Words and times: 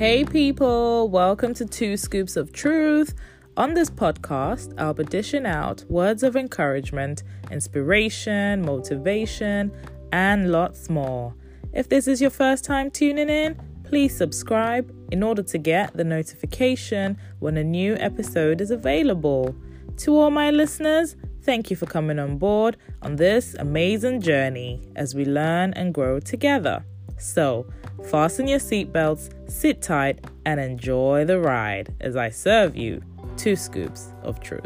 Hey, 0.00 0.24
people, 0.24 1.10
welcome 1.10 1.52
to 1.52 1.66
Two 1.66 1.98
Scoops 1.98 2.38
of 2.38 2.54
Truth. 2.54 3.12
On 3.58 3.74
this 3.74 3.90
podcast, 3.90 4.72
I'll 4.78 4.94
be 4.94 5.04
dishing 5.04 5.44
out 5.44 5.84
words 5.90 6.22
of 6.22 6.36
encouragement, 6.36 7.22
inspiration, 7.50 8.62
motivation, 8.62 9.70
and 10.10 10.50
lots 10.50 10.88
more. 10.88 11.34
If 11.74 11.90
this 11.90 12.08
is 12.08 12.18
your 12.18 12.30
first 12.30 12.64
time 12.64 12.90
tuning 12.90 13.28
in, 13.28 13.60
please 13.84 14.16
subscribe 14.16 14.90
in 15.12 15.22
order 15.22 15.42
to 15.42 15.58
get 15.58 15.94
the 15.94 16.04
notification 16.04 17.18
when 17.40 17.58
a 17.58 17.62
new 17.62 17.94
episode 17.96 18.62
is 18.62 18.70
available. 18.70 19.54
To 19.98 20.16
all 20.16 20.30
my 20.30 20.50
listeners, 20.50 21.14
thank 21.42 21.68
you 21.68 21.76
for 21.76 21.84
coming 21.84 22.18
on 22.18 22.38
board 22.38 22.78
on 23.02 23.16
this 23.16 23.54
amazing 23.58 24.22
journey 24.22 24.80
as 24.96 25.14
we 25.14 25.26
learn 25.26 25.74
and 25.74 25.92
grow 25.92 26.20
together. 26.20 26.86
So, 27.18 27.66
fasten 28.10 28.48
your 28.48 28.60
seatbelts, 28.60 29.28
sit 29.50 29.82
tight, 29.82 30.24
and 30.46 30.60
enjoy 30.60 31.24
the 31.24 31.40
ride 31.40 31.92
as 32.00 32.16
I 32.16 32.30
serve 32.30 32.76
you 32.76 33.02
two 33.36 33.56
scoops 33.56 34.12
of 34.22 34.40
truth. 34.40 34.64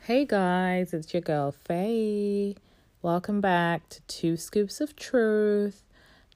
Hey 0.00 0.26
guys, 0.26 0.92
it's 0.92 1.14
your 1.14 1.22
girl 1.22 1.50
Faye. 1.52 2.56
Welcome 3.00 3.40
back 3.40 3.88
to 3.88 4.00
Two 4.02 4.36
Scoops 4.36 4.80
of 4.80 4.94
Truth. 4.94 5.82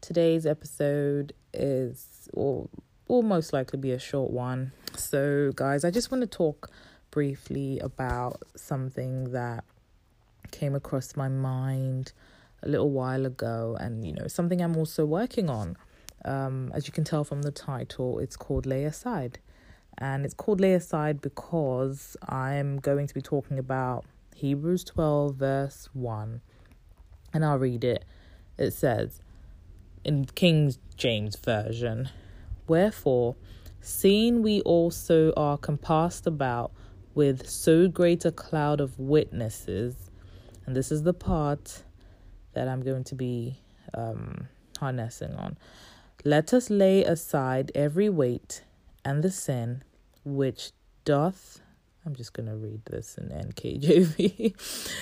Today's 0.01 0.47
episode 0.47 1.35
is, 1.53 2.29
or 2.33 2.69
will 3.09 3.23
most 3.23 3.53
likely 3.53 3.79
be 3.79 3.93
a 3.93 3.99
short 3.99 4.31
one. 4.31 4.73
So, 4.97 5.53
guys, 5.55 5.85
I 5.85 5.91
just 5.91 6.11
want 6.11 6.23
to 6.23 6.27
talk 6.27 6.71
briefly 7.11 7.79
about 7.81 8.43
something 8.57 9.33
that 9.33 9.65
came 10.51 10.75
across 10.75 11.15
my 11.15 11.29
mind 11.29 12.13
a 12.67 12.69
little 12.69 12.91
while 12.91 13.25
ago, 13.25 13.77
and 13.81 14.05
you 14.05 14.13
know, 14.13 14.27
something 14.27 14.61
I'm 14.61 14.77
also 14.77 15.07
working 15.07 15.49
on. 15.49 15.77
Um, 16.25 16.73
as 16.75 16.87
you 16.87 16.93
can 16.93 17.05
tell 17.05 17.25
from 17.25 17.43
the 17.43 17.53
title, 17.53 18.19
it's 18.19 18.37
called 18.37 18.67
Lay 18.67 18.85
Aside. 18.85 19.39
And 19.99 20.25
it's 20.25 20.35
called 20.35 20.61
Lay 20.61 20.75
Aside 20.75 21.21
because 21.23 22.17
I'm 22.29 22.79
going 22.79 23.07
to 23.07 23.15
be 23.15 23.23
talking 23.23 23.59
about 23.59 24.05
Hebrews 24.35 24.85
12, 24.85 25.37
verse 25.37 25.89
1. 25.93 26.41
And 27.33 27.45
I'll 27.45 27.59
read 27.59 27.85
it. 27.85 28.05
It 28.59 28.73
says, 28.73 29.23
in 30.05 30.25
King 30.25 30.75
James 30.97 31.37
Version, 31.37 32.11
Wherefore, 32.67 33.37
seeing 33.81 34.43
we 34.43 34.61
also 34.63 35.33
are 35.37 35.57
compassed 35.57 36.27
about 36.27 36.73
with 37.15 37.49
so 37.49 37.89
great 37.89 38.25
a 38.25 38.33
cloud 38.33 38.81
of 38.81 38.99
witnesses, 38.99 40.11
and 40.67 40.75
this 40.75 40.91
is 40.91 41.05
the 41.05 41.15
part 41.15 41.85
that 42.57 42.69
I'm 42.69 42.81
going 42.81 43.05
to 43.05 43.15
be 43.15 43.61
um, 43.93 44.49
harnessing 44.81 45.35
on. 45.35 45.59
Let 46.25 46.55
us 46.55 46.71
lay 46.71 47.05
aside 47.05 47.71
every 47.75 48.09
weight 48.09 48.65
and 49.05 49.23
the 49.23 49.31
sin 49.31 49.85
which 50.25 50.71
doth. 51.05 51.61
I'm 52.05 52.17
just 52.17 52.33
going 52.33 52.49
to 52.49 52.57
read 52.57 52.81
this 52.87 53.19
in 53.19 53.29
NKJV. 53.29 54.55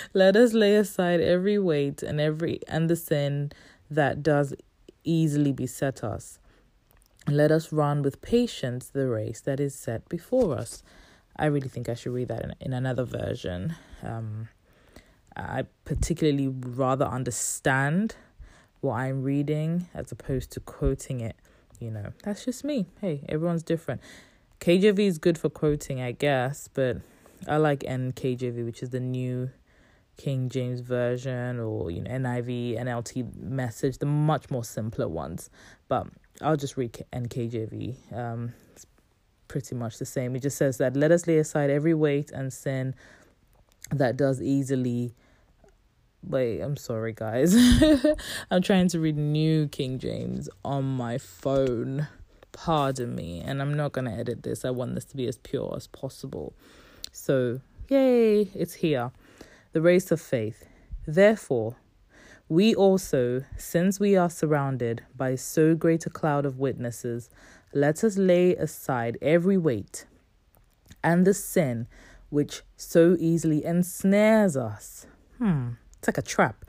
Let 0.15 0.35
us 0.37 0.53
lay 0.53 0.75
aside 0.75 1.21
every 1.21 1.59
weight 1.59 2.03
and 2.03 2.21
every 2.21 2.59
and 2.67 2.91
the 2.91 2.97
sin 2.97 3.53
that 3.89 4.23
does 4.23 4.53
easily 5.05 5.53
beset 5.53 6.03
us. 6.03 6.41
Let 7.29 7.53
us 7.53 7.73
run 7.73 8.03
with 8.03 8.21
patience 8.21 8.89
the 8.89 9.09
race 9.09 9.41
that 9.43 9.61
is 9.61 9.77
set 9.77 10.09
before 10.09 10.59
us. 10.59 10.83
I 11.37 11.47
really 11.47 11.69
think 11.69 11.89
I 11.89 11.95
should 11.95 12.13
read 12.13 12.29
that 12.29 12.43
in, 12.43 12.55
in 12.61 12.73
another 12.73 13.05
version. 13.05 13.77
Um, 14.03 14.49
I 15.37 15.65
particularly 15.85 16.49
rather 16.49 17.05
understand 17.05 18.17
what 18.81 18.95
I'm 18.95 19.23
reading 19.23 19.89
as 19.95 20.13
opposed 20.13 20.51
to 20.53 20.61
quoting 20.61 21.21
it. 21.21 21.37
You 21.81 21.91
know, 21.91 22.13
that's 22.23 22.45
just 22.45 22.65
me. 22.65 22.87
Hey, 23.01 23.25
everyone's 23.29 23.63
different. 23.63 24.01
KJV 24.61 24.99
is 25.01 25.19
good 25.19 25.37
for 25.37 25.51
quoting, 25.51 26.01
I 26.01 26.13
guess, 26.13 26.69
but 26.73 26.99
I 27.49 27.57
like 27.57 27.81
NKJV, 27.81 28.65
which 28.65 28.83
is 28.83 28.91
the 28.91 29.01
new 29.01 29.51
King 30.17 30.49
James 30.49 30.81
Version, 30.81 31.59
or 31.59 31.91
you 31.91 32.01
know 32.01 32.11
NIV, 32.11 32.79
NLT 32.81 33.37
message, 33.37 33.99
the 33.99 34.07
much 34.07 34.51
more 34.51 34.65
simpler 34.65 35.09
ones. 35.09 35.51
But 35.89 36.07
I'll 36.41 36.57
just 36.57 36.77
read 36.77 36.93
NKJV. 37.13 38.17
Um, 38.17 38.55
it's 38.73 38.87
pretty 39.49 39.75
much 39.75 39.99
the 39.99 40.07
same. 40.07 40.37
It 40.37 40.41
just 40.41 40.57
says 40.57 40.79
that 40.79 40.97
let 40.97 41.11
us 41.11 41.27
lay 41.27 41.39
aside 41.39 41.71
every 41.71 41.95
weight 41.95 42.31
and 42.31 42.53
sin 42.53 42.95
that 43.91 44.17
does 44.17 44.41
easily 44.41 45.15
wait 46.29 46.61
i'm 46.61 46.77
sorry 46.77 47.13
guys. 47.13 47.55
I'm 48.51 48.63
trying 48.63 48.89
to 48.89 49.01
read 49.01 49.17
new 49.17 49.69
king 49.69 49.99
james 49.99 50.49
on 50.65 50.85
my 50.85 51.19
phone. 51.19 52.09
Pardon 52.53 53.15
me 53.15 53.41
and 53.45 53.61
i'm 53.61 53.75
not 53.75 53.93
going 53.93 54.07
to 54.07 54.13
edit 54.13 54.43
this. 54.43 54.65
I 54.65 54.71
want 54.71 54.95
this 54.95 55.05
to 55.07 55.17
be 55.17 55.27
as 55.27 55.39
pure 55.39 55.75
as 55.77 55.87
possible. 55.87 56.55
So 57.13 57.61
yay 57.89 58.51
it's 58.55 58.75
here. 58.75 59.13
The 59.73 59.81
race 59.81 60.11
of 60.11 60.21
faith. 60.21 60.67
Therefore 61.07 61.77
we 62.49 62.75
also 62.75 63.45
since 63.57 63.99
we 63.99 64.17
are 64.17 64.31
surrounded 64.31 65.03
by 65.17 65.35
so 65.35 65.75
great 65.75 66.07
a 66.07 66.11
cloud 66.11 66.45
of 66.45 66.59
witnesses 66.59 67.31
let 67.73 68.05
us 68.05 68.17
lay 68.17 68.55
aside 68.55 69.17
every 69.23 69.57
weight 69.57 70.05
and 71.03 71.27
the 71.27 71.35
sin 71.35 71.87
which 72.31 72.63
so 72.77 73.17
easily 73.19 73.65
ensnares 73.65 74.57
us. 74.57 75.07
Hmm 75.39 75.73
it's 76.05 76.09
like 76.09 76.19
a 76.19 76.29
trap. 76.29 76.67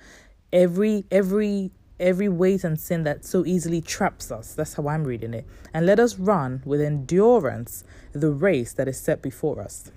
Every 0.53 1.05
every 1.11 1.71
every 1.99 2.29
weight 2.29 2.63
and 2.63 2.79
sin 2.79 3.03
that 3.03 3.25
so 3.25 3.45
easily 3.45 3.81
traps 3.81 4.31
us. 4.31 4.53
That's 4.53 4.75
how 4.75 4.87
I'm 4.87 5.03
reading 5.03 5.33
it. 5.33 5.45
And 5.73 5.85
let 5.85 5.99
us 5.99 6.17
run 6.17 6.61
with 6.65 6.81
endurance 6.81 7.83
the 8.13 8.31
race 8.31 8.71
that 8.73 8.87
is 8.87 8.99
set 8.99 9.21
before 9.21 9.61
us. 9.61 9.91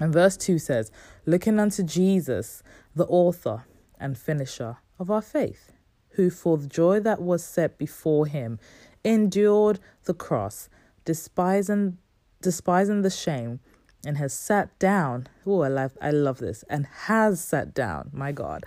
And 0.00 0.12
verse 0.12 0.36
2 0.36 0.58
says, 0.58 0.90
Looking 1.26 1.58
unto 1.58 1.82
Jesus, 1.82 2.62
the 2.94 3.06
author 3.06 3.64
and 3.98 4.16
finisher 4.16 4.78
of 4.98 5.10
our 5.10 5.22
faith, 5.22 5.72
who 6.10 6.30
for 6.30 6.56
the 6.58 6.66
joy 6.66 7.00
that 7.00 7.20
was 7.20 7.44
set 7.44 7.78
before 7.78 8.26
him 8.26 8.58
endured 9.04 9.80
the 10.04 10.14
cross, 10.14 10.68
despising 11.04 11.98
despising 12.40 13.02
the 13.02 13.10
shame, 13.10 13.60
and 14.04 14.18
has 14.18 14.32
sat 14.32 14.76
down. 14.78 15.26
Oh, 15.46 15.62
I 15.62 15.68
love, 15.68 15.92
I 16.00 16.10
love 16.10 16.38
this. 16.38 16.64
And 16.68 16.86
has 16.86 17.42
sat 17.42 17.74
down, 17.74 18.10
my 18.12 18.32
God, 18.32 18.64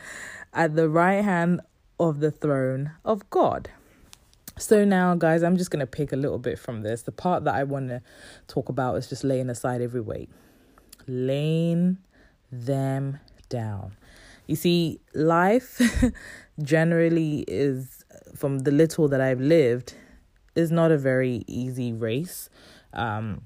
at 0.54 0.76
the 0.76 0.90
right 0.90 1.24
hand 1.24 1.62
of 2.00 2.20
the 2.20 2.32
throne 2.32 2.92
of 3.06 3.30
God. 3.30 3.70
So 4.58 4.84
now, 4.84 5.16
guys, 5.16 5.44
I'm 5.44 5.58
just 5.58 5.72
going 5.72 5.80
to 5.80 5.88
pick 5.88 6.12
a 6.12 6.16
little 6.16 6.38
bit 6.38 6.60
from 6.60 6.82
this. 6.82 7.04
The 7.04 7.12
part 7.12 7.46
that 7.46 7.56
I 7.56 7.64
want 7.64 7.90
to 7.90 8.02
talk 8.48 8.70
about 8.70 8.96
is 8.96 9.08
just 9.08 9.24
laying 9.24 9.50
aside 9.50 9.82
every 9.82 10.02
weight, 10.02 10.30
laying 11.08 11.98
them 12.52 13.20
down. 13.50 13.96
You 14.48 14.56
see, 14.56 15.00
life 15.14 15.82
generally 16.62 17.46
is, 17.48 18.04
from 18.36 18.60
the 18.60 18.72
little 18.72 19.08
that 19.08 19.22
I've 19.22 19.40
lived, 19.40 19.94
is 20.56 20.72
not 20.72 20.92
a 20.92 20.98
very 20.98 21.44
easy 21.48 21.94
race. 21.94 22.50
Um, 22.94 23.44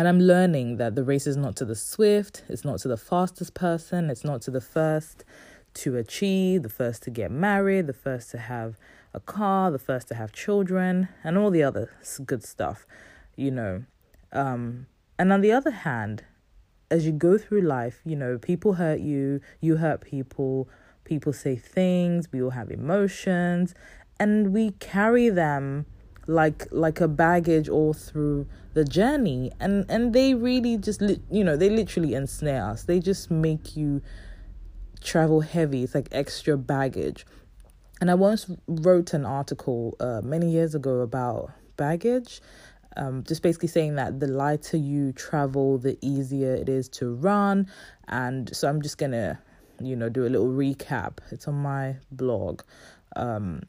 and 0.00 0.08
I'm 0.08 0.18
learning 0.18 0.78
that 0.78 0.94
the 0.94 1.04
race 1.04 1.26
is 1.26 1.36
not 1.36 1.56
to 1.56 1.66
the 1.66 1.74
swift, 1.74 2.42
it's 2.48 2.64
not 2.64 2.78
to 2.78 2.88
the 2.88 2.96
fastest 2.96 3.52
person, 3.52 4.08
it's 4.08 4.24
not 4.24 4.40
to 4.42 4.50
the 4.50 4.62
first 4.62 5.26
to 5.74 5.98
achieve, 5.98 6.62
the 6.62 6.70
first 6.70 7.02
to 7.02 7.10
get 7.10 7.30
married, 7.30 7.86
the 7.86 7.92
first 7.92 8.30
to 8.30 8.38
have 8.38 8.78
a 9.12 9.20
car, 9.20 9.70
the 9.70 9.78
first 9.78 10.08
to 10.08 10.14
have 10.14 10.32
children, 10.32 11.08
and 11.22 11.36
all 11.36 11.50
the 11.50 11.62
other 11.62 11.90
good 12.24 12.42
stuff, 12.42 12.86
you 13.36 13.50
know. 13.50 13.84
Um, 14.32 14.86
and 15.18 15.34
on 15.34 15.42
the 15.42 15.52
other 15.52 15.70
hand, 15.70 16.24
as 16.90 17.04
you 17.04 17.12
go 17.12 17.36
through 17.36 17.60
life, 17.60 18.00
you 18.02 18.16
know, 18.16 18.38
people 18.38 18.72
hurt 18.72 19.00
you, 19.00 19.42
you 19.60 19.76
hurt 19.76 20.00
people, 20.00 20.66
people 21.04 21.34
say 21.34 21.56
things, 21.56 22.32
we 22.32 22.40
all 22.40 22.56
have 22.56 22.70
emotions, 22.70 23.74
and 24.18 24.54
we 24.54 24.70
carry 24.70 25.28
them 25.28 25.84
like 26.26 26.66
like 26.70 27.00
a 27.00 27.08
baggage 27.08 27.68
all 27.68 27.92
through 27.92 28.46
the 28.74 28.84
journey. 28.84 29.52
And 29.60 29.86
and 29.88 30.12
they 30.12 30.34
really 30.34 30.76
just 30.76 31.00
li- 31.00 31.22
you 31.30 31.44
know 31.44 31.56
they 31.56 31.70
literally 31.70 32.14
ensnare 32.14 32.64
us. 32.64 32.84
They 32.84 33.00
just 33.00 33.30
make 33.30 33.76
you 33.76 34.02
travel 35.00 35.40
heavy. 35.40 35.82
It's 35.82 35.94
like 35.94 36.08
extra 36.12 36.56
baggage. 36.56 37.26
And 38.00 38.10
i 38.10 38.14
once 38.14 38.50
wrote 38.66 39.12
an 39.12 39.26
article 39.26 39.94
uh, 40.00 40.22
many 40.22 40.50
years 40.50 40.74
ago 40.74 41.00
about 41.00 41.50
baggage 41.76 42.40
um, 42.96 43.24
just 43.24 43.42
basically 43.42 43.68
saying 43.68 43.94
that 43.96 44.20
the 44.20 44.26
lighter 44.26 44.76
you 44.76 45.12
travel 45.12 45.78
the 45.78 45.98
easier 46.02 46.54
it 46.54 46.68
is 46.68 46.88
to 46.88 47.14
run. 47.14 47.68
And 48.08 48.54
so 48.54 48.68
i'm 48.68 48.82
just 48.82 48.98
gonna 48.98 49.38
you 49.80 49.96
know 49.96 50.08
do 50.08 50.26
a 50.26 50.28
little 50.28 50.48
recap. 50.48 51.18
It's 51.30 51.48
on 51.48 51.56
my 51.56 51.96
blog. 52.10 52.62
Um, 53.16 53.62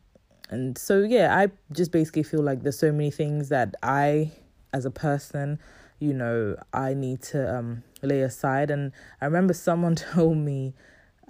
and 0.52 0.78
so, 0.78 1.00
yeah, 1.02 1.36
I 1.36 1.50
just 1.72 1.92
basically 1.92 2.24
feel 2.24 2.44
like 2.44 2.62
there's 2.62 2.78
so 2.78 2.92
many 2.92 3.10
things 3.10 3.50
that 3.50 3.76
I, 3.82 4.32
as 4.74 4.86
a 4.86 4.92
person, 4.92 5.60
you 6.00 6.14
know, 6.14 6.58
I 6.74 6.94
need 6.94 7.22
to 7.24 7.58
um, 7.58 7.84
lay 8.02 8.22
aside. 8.22 8.70
And 8.70 8.92
I 9.22 9.26
remember 9.26 9.54
someone 9.54 9.96
told 10.14 10.38
me 10.38 10.74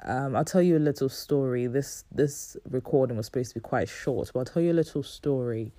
Um, 0.03 0.35
I'll 0.35 0.45
tell 0.45 0.61
you 0.61 0.77
a 0.77 0.79
little 0.79 1.09
story. 1.09 1.67
This 1.67 2.05
this 2.11 2.57
recording 2.69 3.17
was 3.17 3.27
supposed 3.27 3.49
to 3.49 3.59
be 3.59 3.61
quite 3.61 3.87
short, 3.87 4.31
but 4.33 4.39
I'll 4.39 4.45
tell 4.45 4.63
you 4.63 4.71
a 4.71 4.73
little 4.73 5.03
story. 5.03 5.73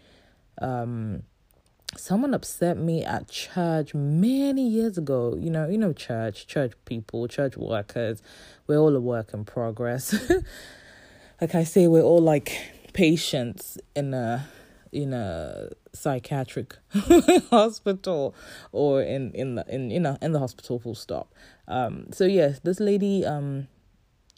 Um, 0.60 1.24
someone 1.96 2.32
upset 2.34 2.76
me 2.78 3.04
at 3.04 3.28
church 3.28 3.94
many 3.94 4.68
years 4.68 4.96
ago. 4.96 5.36
You 5.36 5.50
know, 5.50 5.68
you 5.68 5.78
know, 5.78 5.92
church, 5.92 6.46
church 6.46 6.72
people, 6.84 7.26
church 7.26 7.56
workers. 7.56 8.22
We're 8.66 8.78
all 8.78 8.94
a 8.94 9.00
work 9.00 9.34
in 9.34 9.44
progress. 9.44 10.14
like 11.40 11.54
I 11.54 11.64
say, 11.64 11.88
we're 11.88 12.02
all 12.02 12.22
like 12.22 12.56
patients 12.92 13.78
in 13.94 14.14
a 14.14 14.48
in 14.92 15.14
a 15.14 15.70
psychiatric 15.94 16.76
hospital 17.50 18.34
or 18.72 19.02
in 19.02 19.32
in 19.32 19.54
the 19.54 19.64
in 19.68 19.90
you 19.90 20.00
know 20.00 20.16
in 20.20 20.32
the 20.32 20.38
hospital 20.38 20.78
full 20.78 20.94
stop. 20.94 21.32
Um 21.66 22.06
so 22.12 22.24
yes 22.24 22.60
this 22.62 22.80
lady 22.80 23.24
um 23.24 23.68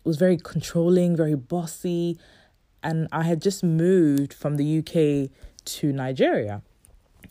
was 0.04 0.16
very 0.16 0.36
controlling 0.36 1.16
very 1.16 1.34
bossy 1.34 2.18
and 2.82 3.08
i 3.10 3.22
had 3.22 3.40
just 3.40 3.64
moved 3.64 4.34
from 4.34 4.56
the 4.56 4.78
uk 4.78 5.30
to 5.64 5.92
nigeria. 5.92 6.62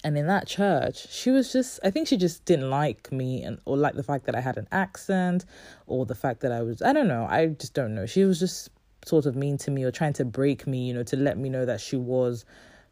And 0.03 0.17
in 0.17 0.27
that 0.27 0.47
church 0.47 1.07
she 1.09 1.29
was 1.29 1.53
just 1.53 1.79
i 1.83 1.89
think 1.89 2.07
she 2.07 2.17
just 2.17 2.43
didn't 2.43 2.69
like 2.69 3.11
me 3.11 3.41
and 3.43 3.59
or 3.65 3.77
like 3.77 3.93
the 3.93 4.03
fact 4.03 4.25
that 4.25 4.35
i 4.35 4.41
had 4.41 4.57
an 4.57 4.67
accent 4.71 5.45
or 5.87 6.05
the 6.05 6.15
fact 6.15 6.41
that 6.41 6.51
i 6.51 6.61
was 6.61 6.81
i 6.81 6.91
don't 6.91 7.07
know 7.07 7.25
i 7.29 7.45
just 7.47 7.73
don't 7.73 7.95
know. 7.95 8.05
She 8.05 8.25
was 8.25 8.39
just 8.39 8.69
sort 9.05 9.25
of 9.25 9.35
mean 9.35 9.57
to 9.57 9.71
me 9.71 9.83
or 9.83 9.91
trying 9.91 10.13
to 10.13 10.25
break 10.25 10.65
me 10.65 10.87
you 10.87 10.93
know 10.93 11.03
to 11.03 11.15
let 11.15 11.37
me 11.37 11.49
know 11.49 11.65
that 11.65 11.81
she 11.81 11.95
was 11.95 12.45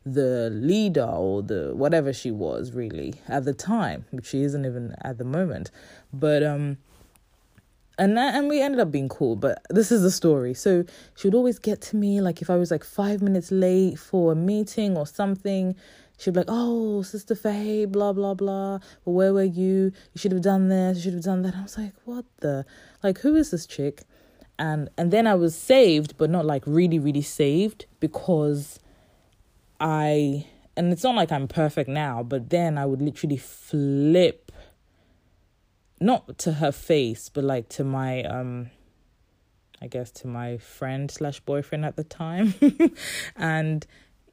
the 0.05 0.49
leader 0.51 1.03
or 1.05 1.43
the 1.43 1.71
whatever 1.75 2.11
she 2.11 2.31
was 2.31 2.71
really 2.71 3.15
at 3.27 3.45
the 3.45 3.53
time, 3.53 4.05
which 4.11 4.27
she 4.27 4.43
isn't 4.43 4.65
even 4.65 4.95
at 5.03 5.17
the 5.17 5.23
moment. 5.23 5.71
But 6.11 6.43
um 6.43 6.77
and 7.97 8.17
that, 8.17 8.33
and 8.33 8.47
we 8.47 8.61
ended 8.61 8.79
up 8.79 8.91
being 8.91 9.09
cool, 9.09 9.35
but 9.35 9.61
this 9.69 9.91
is 9.91 10.01
the 10.01 10.09
story. 10.09 10.55
So 10.55 10.85
she 11.15 11.27
would 11.27 11.35
always 11.35 11.59
get 11.59 11.81
to 11.81 11.97
me 11.97 12.19
like 12.19 12.41
if 12.41 12.49
I 12.49 12.55
was 12.55 12.71
like 12.71 12.83
5 12.83 13.21
minutes 13.21 13.51
late 13.51 13.99
for 13.99 14.31
a 14.31 14.35
meeting 14.35 14.97
or 14.97 15.05
something, 15.05 15.75
she'd 16.17 16.33
be 16.33 16.39
like, 16.39 16.47
"Oh, 16.49 17.03
Sister 17.03 17.35
Faye, 17.35 17.85
blah 17.85 18.13
blah 18.13 18.33
blah. 18.33 18.79
Well, 19.05 19.15
where 19.15 19.33
were 19.33 19.43
you? 19.43 19.91
You 20.13 20.17
should 20.17 20.31
have 20.31 20.41
done 20.41 20.69
this. 20.69 20.97
You 20.97 21.03
should 21.03 21.13
have 21.13 21.23
done 21.23 21.43
that." 21.43 21.55
I 21.55 21.61
was 21.61 21.77
like, 21.77 21.93
"What 22.05 22.25
the? 22.37 22.65
Like, 23.03 23.19
who 23.19 23.35
is 23.35 23.51
this 23.51 23.67
chick?" 23.67 24.03
And 24.61 24.89
and 24.95 25.11
then 25.11 25.25
I 25.25 25.33
was 25.33 25.55
saved, 25.55 26.17
but 26.19 26.29
not 26.29 26.45
like 26.45 26.61
really 26.67 26.99
really 26.99 27.23
saved 27.23 27.87
because 27.99 28.79
I 29.79 30.45
and 30.77 30.93
it's 30.93 31.03
not 31.03 31.15
like 31.15 31.31
I'm 31.31 31.47
perfect 31.47 31.89
now, 31.89 32.21
but 32.21 32.51
then 32.51 32.77
I 32.77 32.85
would 32.85 33.01
literally 33.01 33.37
flip 33.37 34.51
not 35.99 36.37
to 36.39 36.53
her 36.53 36.71
face, 36.71 37.27
but 37.27 37.43
like 37.43 37.69
to 37.69 37.83
my 37.83 38.21
um 38.21 38.69
I 39.81 39.87
guess 39.87 40.11
to 40.11 40.27
my 40.27 40.57
friend 40.57 41.09
slash 41.09 41.39
boyfriend 41.39 41.83
at 41.83 41.95
the 41.95 42.03
time. 42.03 42.53
and 43.35 43.87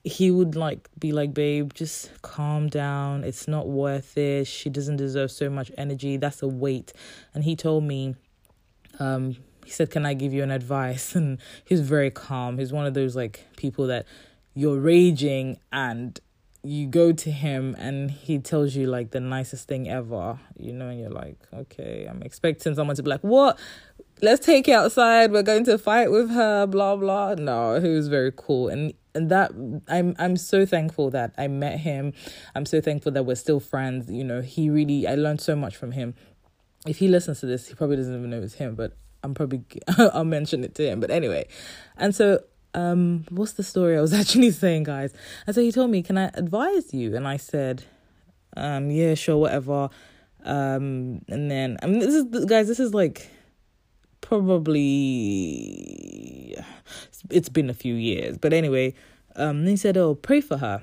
he 0.05 0.31
would 0.31 0.55
like 0.57 0.91
be 0.99 1.13
like, 1.13 1.33
babe, 1.33 1.73
just 1.73 2.21
calm 2.21 2.69
down. 2.69 3.25
It's 3.25 3.49
not 3.49 3.67
worth 3.67 4.19
it. 4.19 4.47
She 4.47 4.69
doesn't 4.69 4.97
deserve 4.97 5.31
so 5.31 5.49
much 5.49 5.73
energy. 5.79 6.19
That's 6.19 6.43
a 6.43 6.49
weight. 6.49 6.93
And 7.33 7.45
he 7.45 7.57
told 7.57 7.85
me, 7.85 8.15
um, 8.99 9.37
he 9.69 9.75
said, 9.75 9.91
Can 9.91 10.06
I 10.06 10.15
give 10.15 10.32
you 10.32 10.43
an 10.43 10.50
advice? 10.50 11.15
And 11.19 11.38
he's 11.62 11.82
very 11.82 12.11
calm. 12.11 12.56
He's 12.56 12.73
one 12.73 12.87
of 12.87 12.94
those 12.94 13.15
like 13.15 13.44
people 13.59 13.87
that 13.88 14.06
you're 14.55 14.81
raging 14.81 15.59
and 15.70 16.19
you 16.62 16.87
go 16.87 17.12
to 17.12 17.31
him 17.31 17.76
and 17.79 18.11
he 18.11 18.38
tells 18.38 18.75
you 18.75 18.87
like 18.87 19.11
the 19.11 19.20
nicest 19.20 19.69
thing 19.69 19.87
ever, 19.87 20.41
you 20.59 20.73
know, 20.73 20.88
and 20.88 20.99
you're 20.99 21.11
like, 21.11 21.37
okay, 21.53 22.06
I'm 22.09 22.23
expecting 22.23 22.75
someone 22.75 22.97
to 22.97 23.03
be 23.03 23.11
like, 23.11 23.20
what? 23.20 23.59
Let's 24.23 24.44
take 24.44 24.69
it 24.69 24.73
outside. 24.73 25.32
We're 25.32 25.43
going 25.43 25.65
to 25.65 25.76
fight 25.76 26.11
with 26.11 26.31
her, 26.31 26.67
blah 26.67 26.97
blah. 26.97 27.35
No, 27.35 27.79
he 27.79 27.88
was 27.91 28.09
very 28.09 28.32
cool, 28.35 28.69
and 28.69 28.94
and 29.14 29.31
that 29.31 29.53
I'm 29.87 30.17
I'm 30.19 30.37
so 30.38 30.64
thankful 30.64 31.11
that 31.11 31.35
I 31.37 31.47
met 31.47 31.81
him. 31.81 32.14
I'm 32.55 32.67
so 32.67 32.81
thankful 32.81 33.12
that 33.12 33.25
we're 33.25 33.37
still 33.37 33.61
friends. 33.61 34.11
You 34.11 34.25
know, 34.25 34.41
he 34.41 34.71
really 34.71 35.06
I 35.06 35.14
learned 35.14 35.41
so 35.41 35.55
much 35.55 35.76
from 35.76 35.93
him. 35.93 36.14
If 36.85 36.99
he 36.99 37.06
listens 37.06 37.41
to 37.41 37.47
this, 37.47 37.69
he 37.69 37.75
probably 37.75 37.97
doesn't 37.97 38.17
even 38.17 38.31
know 38.31 38.43
it's 38.43 38.55
him, 38.55 38.75
but 38.75 38.97
I'm 39.23 39.35
probably 39.35 39.62
I'll 39.99 40.25
mention 40.25 40.65
it 40.65 40.75
to 40.76 40.88
him. 40.88 41.00
But 41.00 41.11
anyway, 41.11 41.47
and 41.97 42.15
so 42.15 42.41
um, 42.75 43.25
what's 43.31 43.53
the 43.55 43.62
story 43.62 43.97
I 43.97 44.00
was 44.00 44.12
actually 44.20 44.50
saying, 44.50 44.85
guys? 44.85 45.12
And 45.47 45.55
so 45.55 45.61
he 45.61 45.73
told 45.73 45.91
me, 45.91 46.03
Can 46.03 46.19
I 46.19 46.31
advise 46.35 46.93
you? 46.94 47.17
And 47.17 47.26
I 47.26 47.37
said, 47.37 47.85
um, 48.56 48.91
yeah, 48.91 49.15
sure, 49.15 49.37
whatever. 49.37 49.88
Um, 50.44 51.23
and 51.29 51.50
then 51.50 51.79
I 51.82 51.87
mean 51.87 51.99
this 51.99 52.15
is 52.15 52.44
guys, 52.44 52.69
this 52.69 52.79
is 52.81 52.94
like 52.94 53.29
probably 54.20 55.56
it's 57.31 57.49
been 57.49 57.71
a 57.71 57.75
few 57.75 57.94
years. 57.94 58.38
But 58.38 58.53
anyway, 58.53 58.94
um 59.37 59.67
he 59.67 59.76
said, 59.76 59.97
Oh, 59.97 60.14
pray 60.14 60.41
for 60.41 60.59
her. 60.59 60.82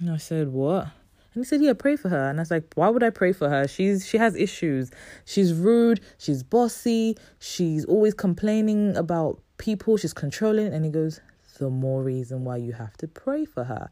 And 0.00 0.10
I 0.10 0.18
said, 0.18 0.48
What? 0.48 0.88
And 1.34 1.44
he 1.44 1.44
said, 1.44 1.62
Yeah, 1.62 1.74
pray 1.74 1.96
for 1.96 2.08
her. 2.08 2.28
And 2.28 2.38
I 2.38 2.42
was 2.42 2.50
like, 2.50 2.64
Why 2.74 2.88
would 2.88 3.02
I 3.02 3.10
pray 3.10 3.32
for 3.32 3.48
her? 3.48 3.68
She's 3.68 4.06
she 4.06 4.18
has 4.18 4.34
issues. 4.36 4.90
She's 5.24 5.52
rude, 5.52 6.00
she's 6.18 6.42
bossy, 6.42 7.16
she's 7.38 7.84
always 7.84 8.14
complaining 8.14 8.96
about 8.96 9.40
people, 9.58 9.96
she's 9.96 10.12
controlling. 10.12 10.72
And 10.72 10.84
he 10.84 10.90
goes, 10.90 11.20
The 11.58 11.70
more 11.70 12.02
reason 12.02 12.44
why 12.44 12.56
you 12.56 12.72
have 12.72 12.96
to 12.98 13.08
pray 13.08 13.44
for 13.44 13.64
her. 13.64 13.90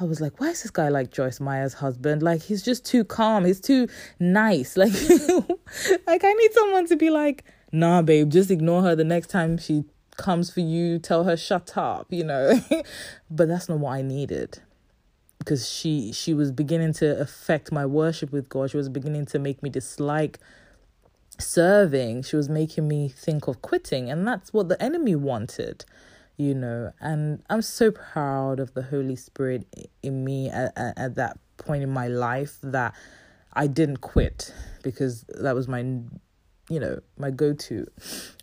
I 0.00 0.04
was 0.04 0.20
like, 0.20 0.40
why 0.40 0.48
is 0.48 0.62
this 0.62 0.72
guy 0.72 0.88
like 0.88 1.12
Joyce 1.12 1.38
Meyer's 1.38 1.74
husband? 1.74 2.20
Like 2.20 2.42
he's 2.42 2.62
just 2.62 2.84
too 2.84 3.04
calm. 3.04 3.44
He's 3.44 3.60
too 3.60 3.88
nice. 4.18 4.76
Like 4.84 4.92
like 6.06 6.24
I 6.24 6.32
need 6.32 6.52
someone 6.52 6.86
to 6.88 6.96
be 6.96 7.10
like, 7.10 7.44
nah, 7.72 8.02
babe, 8.02 8.30
just 8.30 8.50
ignore 8.50 8.82
her 8.82 8.96
the 8.96 9.04
next 9.04 9.28
time 9.28 9.56
she 9.56 9.84
comes 10.16 10.50
for 10.50 10.60
you, 10.60 10.98
tell 10.98 11.24
her 11.24 11.36
shut 11.36 11.76
up, 11.76 12.06
you 12.10 12.24
know. 12.24 12.60
but 13.30 13.48
that's 13.48 13.68
not 13.68 13.78
what 13.78 13.92
I 13.92 14.02
needed. 14.02 14.60
Because 15.44 15.68
she 15.68 16.12
she 16.12 16.32
was 16.32 16.50
beginning 16.50 16.94
to 16.94 17.20
affect 17.20 17.70
my 17.70 17.84
worship 17.84 18.32
with 18.32 18.48
God. 18.48 18.70
She 18.70 18.76
was 18.78 18.88
beginning 18.88 19.26
to 19.26 19.38
make 19.38 19.62
me 19.62 19.68
dislike 19.68 20.38
serving. 21.38 22.22
She 22.22 22.36
was 22.36 22.48
making 22.48 22.88
me 22.88 23.08
think 23.08 23.46
of 23.46 23.60
quitting. 23.62 24.10
And 24.10 24.26
that's 24.26 24.52
what 24.52 24.68
the 24.68 24.82
enemy 24.82 25.14
wanted, 25.14 25.84
you 26.36 26.54
know. 26.54 26.92
And 27.00 27.42
I'm 27.50 27.62
so 27.62 27.90
proud 27.90 28.60
of 28.60 28.74
the 28.74 28.82
Holy 28.82 29.16
Spirit 29.16 29.66
in 30.02 30.24
me 30.24 30.48
at, 30.48 30.72
at, 30.76 30.98
at 30.98 31.14
that 31.16 31.38
point 31.56 31.82
in 31.82 31.90
my 31.90 32.08
life 32.08 32.58
that 32.62 32.94
I 33.52 33.66
didn't 33.66 33.98
quit 33.98 34.52
because 34.82 35.24
that 35.28 35.54
was 35.54 35.68
my 35.68 35.84
you 36.70 36.80
know 36.80 36.98
my 37.18 37.30
go-to 37.30 37.86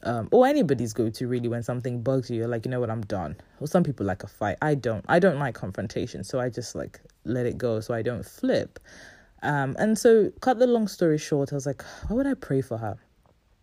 um 0.04 0.30
or 0.32 0.46
anybody's 0.46 0.94
go-to 0.94 1.28
really 1.28 1.48
when 1.48 1.64
something 1.64 2.04
bugs 2.04 2.30
you 2.30 2.38
you're 2.38 2.48
like 2.48 2.66
you 2.66 2.72
know 2.72 2.80
what 2.80 2.92
i'm 2.92 3.02
done 3.02 3.36
or 3.60 3.68
some 3.68 3.84
people 3.84 4.06
like 4.06 4.22
a 4.22 4.28
fight 4.28 4.58
i 4.62 4.76
don't 4.76 5.04
i 5.10 5.18
don't 5.18 5.40
like 5.40 5.56
confrontation 5.56 6.24
so 6.24 6.40
i 6.40 6.48
just 6.48 6.76
like 6.76 7.02
let 7.26 7.48
it 7.48 7.58
go 7.58 7.80
so 7.80 7.96
i 7.96 8.02
don't 8.04 8.24
flip 8.24 8.80
um, 9.44 9.76
and 9.80 9.98
so, 9.98 10.32
cut 10.42 10.60
the 10.60 10.68
long 10.68 10.88
story 10.88 11.18
short, 11.18 11.52
I 11.52 11.56
was 11.56 11.66
like, 11.66 11.84
why 12.08 12.16
would 12.16 12.28
I 12.28 12.36
pray 12.36 12.62
for 12.62 12.78
her? 12.78 12.98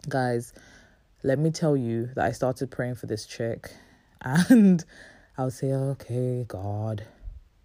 Guys, 0.09 0.53
let 1.23 1.39
me 1.39 1.51
tell 1.51 1.77
you 1.77 2.11
that 2.17 2.25
I 2.25 2.33
started 2.33 2.71
praying 2.71 2.97
for 2.97 3.07
this 3.07 3.27
chick, 3.27 3.71
and 4.23 4.85
I 5.37 5.45
would 5.45 5.53
say, 5.53 5.73
okay, 5.73 6.45
God, 6.49 7.05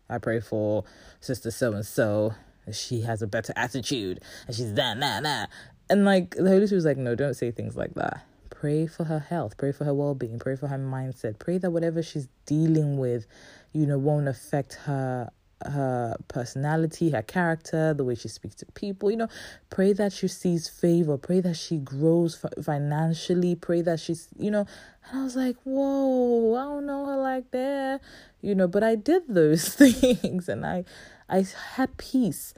I 0.10 0.20
pray 0.20 0.40
for 0.42 0.84
sister 1.20 1.52
so 1.52 1.74
and 1.74 1.86
so. 1.86 2.36
She 2.72 3.02
has 3.02 3.22
a 3.22 3.28
better 3.28 3.52
attitude, 3.58 4.22
and 4.48 4.56
she's 4.56 4.74
that, 4.76 5.00
that, 5.00 5.24
that. 5.24 5.50
And 5.90 6.06
like, 6.06 6.32
the 6.32 6.50
Holy 6.50 6.66
Spirit 6.68 6.78
was 6.78 6.86
like, 6.86 6.98
no, 6.98 7.16
don't 7.16 7.36
say 7.36 7.52
things 7.52 7.76
like 7.76 7.94
that. 7.96 8.26
Pray 8.50 8.88
for 8.88 9.04
her 9.06 9.20
health, 9.20 9.58
pray 9.58 9.72
for 9.72 9.84
her 9.86 9.94
well 9.94 10.16
being, 10.16 10.40
pray 10.40 10.56
for 10.56 10.68
her 10.68 10.78
mindset, 10.78 11.38
pray 11.38 11.58
that 11.58 11.72
whatever 11.72 12.02
she's 12.02 12.28
dealing 12.46 12.98
with, 12.98 13.28
you 13.74 13.86
know, 13.86 13.98
won't 13.98 14.28
affect 14.28 14.76
her 14.86 15.30
her 15.66 16.16
personality, 16.28 17.12
her 17.12 17.22
character, 17.22 17.94
the 17.94 18.04
way 18.04 18.16
she 18.16 18.28
speaks 18.28 18.56
to 18.56 18.66
people. 18.74 19.12
You 19.12 19.18
know, 19.18 19.28
pray 19.70 19.94
that 19.94 20.14
she 20.14 20.28
sees 20.28 20.68
favor, 20.68 21.18
pray 21.18 21.42
that 21.42 21.56
she 21.56 21.78
grows 21.78 22.44
financially, 22.64 23.56
pray 23.56 23.82
that 23.82 24.00
she's, 24.00 24.28
you 24.38 24.52
know. 24.52 24.66
And 25.10 25.20
I 25.20 25.24
was 25.24 25.36
like, 25.36 25.58
whoa, 25.64 26.56
I 26.56 26.64
don't 26.64 26.86
know 26.86 27.06
her 27.06 27.18
like 27.18 27.52
that, 27.52 28.02
you 28.42 28.56
know. 28.56 28.68
But 28.68 28.84
I 28.84 28.96
did 28.96 29.24
those 29.28 29.70
things, 29.76 30.50
and 30.50 30.66
I, 30.66 30.86
I 31.30 31.46
had 31.76 31.98
peace. 31.98 32.54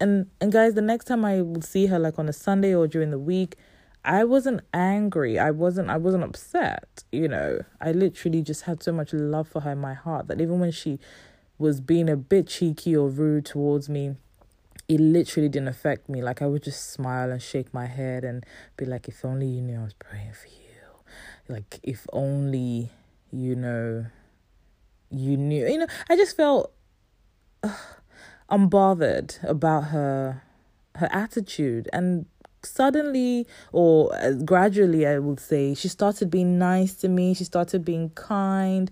And 0.00 0.30
and 0.40 0.52
guys, 0.52 0.74
the 0.74 0.82
next 0.82 1.06
time 1.06 1.24
I 1.24 1.42
would 1.42 1.64
see 1.64 1.86
her, 1.86 1.98
like 1.98 2.18
on 2.18 2.28
a 2.28 2.32
Sunday 2.32 2.74
or 2.74 2.86
during 2.86 3.10
the 3.10 3.18
week. 3.18 3.56
I 4.06 4.22
wasn't 4.22 4.60
angry. 4.72 5.36
I 5.36 5.50
wasn't 5.50 5.90
I 5.90 5.96
wasn't 5.96 6.22
upset, 6.22 7.02
you 7.10 7.26
know. 7.26 7.58
I 7.80 7.90
literally 7.90 8.40
just 8.40 8.62
had 8.62 8.80
so 8.80 8.92
much 8.92 9.12
love 9.12 9.48
for 9.48 9.62
her 9.62 9.72
in 9.72 9.78
my 9.78 9.94
heart 9.94 10.28
that 10.28 10.40
even 10.40 10.60
when 10.60 10.70
she 10.70 11.00
was 11.58 11.80
being 11.80 12.08
a 12.08 12.16
bit 12.16 12.46
cheeky 12.46 12.94
or 12.96 13.08
rude 13.08 13.46
towards 13.46 13.88
me, 13.88 14.14
it 14.88 15.00
literally 15.00 15.48
didn't 15.48 15.66
affect 15.68 16.08
me. 16.08 16.22
Like 16.22 16.40
I 16.40 16.46
would 16.46 16.62
just 16.62 16.92
smile 16.92 17.32
and 17.32 17.42
shake 17.42 17.74
my 17.74 17.86
head 17.86 18.22
and 18.22 18.46
be 18.76 18.84
like, 18.84 19.08
if 19.08 19.24
only 19.24 19.48
you 19.48 19.60
knew 19.60 19.80
I 19.80 19.82
was 19.82 19.94
praying 19.94 20.34
for 20.34 20.48
you. 20.48 20.54
Like 21.48 21.80
if 21.82 22.06
only 22.12 22.90
you 23.32 23.56
know 23.56 24.06
you 25.10 25.36
knew. 25.36 25.66
You 25.66 25.78
know, 25.78 25.86
I 26.08 26.16
just 26.16 26.36
felt 26.36 26.72
unbothered 28.50 29.42
about 29.48 29.84
her 29.84 30.42
her 30.96 31.08
attitude. 31.12 31.88
And 31.92 32.26
suddenly 32.62 33.46
or 33.72 34.12
uh, 34.16 34.32
gradually 34.32 35.06
i 35.06 35.20
would 35.20 35.38
say 35.38 35.72
she 35.72 35.86
started 35.86 36.30
being 36.30 36.58
nice 36.58 36.94
to 36.94 37.08
me. 37.08 37.34
She 37.34 37.44
started 37.44 37.84
being 37.84 38.10
kind. 38.10 38.90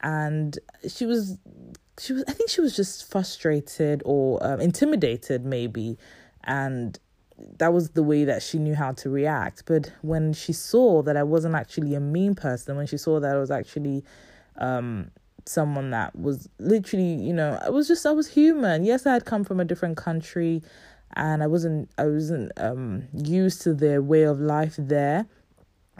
And 0.00 0.58
she 0.88 1.06
was 1.06 1.38
she 1.98 2.12
was 2.12 2.24
i 2.28 2.32
think 2.32 2.50
she 2.50 2.60
was 2.60 2.74
just 2.74 3.10
frustrated 3.10 4.02
or 4.04 4.44
um, 4.44 4.60
intimidated 4.60 5.44
maybe. 5.44 5.98
And 6.44 6.98
that 7.58 7.72
was 7.72 7.90
the 7.90 8.02
way 8.02 8.24
that 8.24 8.42
she 8.42 8.58
knew 8.58 8.74
how 8.74 8.92
to 8.92 9.10
react. 9.10 9.64
But 9.66 9.92
when 10.02 10.32
she 10.32 10.52
saw 10.52 11.02
that 11.02 11.16
i 11.16 11.22
wasn't 11.22 11.54
actually 11.54 11.94
a 11.94 12.00
mean 12.00 12.34
person 12.34 12.76
when 12.76 12.86
she 12.86 12.96
saw 12.96 13.20
that 13.20 13.34
i 13.34 13.38
was 13.38 13.50
actually 13.50 14.04
um, 14.58 15.10
someone 15.46 15.90
that 15.90 16.14
was 16.16 16.48
literally 16.58 17.14
you 17.14 17.32
know 17.32 17.58
i 17.62 17.70
was 17.70 17.88
just 17.88 18.06
i 18.06 18.10
was 18.10 18.28
human. 18.28 18.84
Yes 18.84 19.06
i 19.06 19.12
had 19.12 19.24
come 19.24 19.44
from 19.44 19.60
a 19.60 19.64
different 19.64 19.96
country 19.96 20.62
and 21.14 21.42
i 21.42 21.46
wasn't 21.46 21.90
i 21.98 22.04
wasn't 22.04 22.52
um 22.56 23.04
used 23.12 23.62
to 23.62 23.74
their 23.74 24.00
way 24.00 24.22
of 24.22 24.40
life 24.40 24.74
there. 24.78 25.26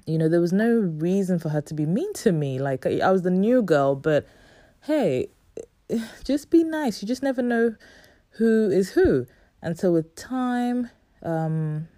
You 0.07 0.19
know 0.19 0.29
there 0.29 0.41
was 0.41 0.53
no 0.53 0.71
reason 0.71 1.39
for 1.39 1.49
her 1.51 1.61
to 1.63 1.75
be 1.75 1.87
mean 1.87 2.13
to 2.15 2.33
me. 2.33 2.59
Like 2.59 2.87
i, 2.87 2.99
I 2.99 3.11
was 3.11 3.23
the 3.23 3.31
new 3.31 3.63
girl 3.63 3.95
but 3.97 4.27
hey 4.83 5.29
just 6.25 6.51
be 6.51 6.65
nice. 6.65 7.03
You 7.03 7.09
just 7.09 7.23
never 7.23 7.43
know 7.43 7.75
who 8.37 8.71
is 8.71 8.91
who. 8.91 9.27
And 9.61 9.79
so 9.79 9.93
with 9.93 10.15
time 10.15 10.91
um 11.23 11.89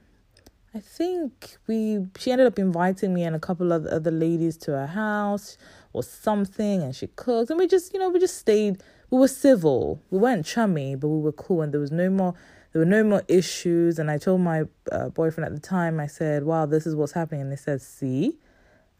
I 0.74 0.80
think 0.80 1.56
we 1.68 2.06
she 2.18 2.32
ended 2.32 2.48
up 2.48 2.58
inviting 2.58 3.14
me 3.14 3.22
and 3.22 3.36
a 3.36 3.38
couple 3.38 3.70
of 3.70 3.86
other 3.86 4.10
ladies 4.10 4.56
to 4.58 4.72
her 4.72 4.88
house 4.88 5.56
or 5.94 6.02
something 6.02 6.82
and 6.82 6.94
she 6.94 7.06
cooked 7.06 7.48
and 7.48 7.58
we 7.58 7.66
just 7.66 7.94
you 7.94 8.00
know 8.00 8.10
we 8.10 8.18
just 8.18 8.36
stayed 8.36 8.82
we 9.10 9.20
were 9.20 9.28
civil. 9.28 10.02
We 10.10 10.18
weren't 10.18 10.44
chummy 10.44 10.96
but 10.96 11.08
we 11.08 11.20
were 11.20 11.32
cool 11.32 11.62
and 11.62 11.72
there 11.72 11.80
was 11.80 11.92
no 11.92 12.10
more 12.10 12.34
there 12.72 12.80
were 12.80 12.86
no 12.86 13.04
more 13.04 13.22
issues. 13.28 13.98
And 13.98 14.10
i 14.10 14.18
told 14.18 14.42
my 14.42 14.64
uh, 14.92 15.08
boyfriend 15.08 15.46
at 15.46 15.54
the 15.54 15.66
time 15.66 16.00
i 16.00 16.06
said 16.06 16.42
wow 16.44 16.66
this 16.66 16.86
is 16.86 16.94
what's 16.94 17.12
happening. 17.12 17.40
And 17.42 17.52
they 17.52 17.56
said 17.56 17.80
see 17.80 18.36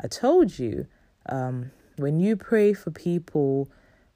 i 0.03 0.07
told 0.07 0.59
you 0.59 0.87
um, 1.29 1.71
when 1.97 2.21
you 2.21 2.37
pray 2.37 2.73
for 2.73 2.91
people 2.91 3.69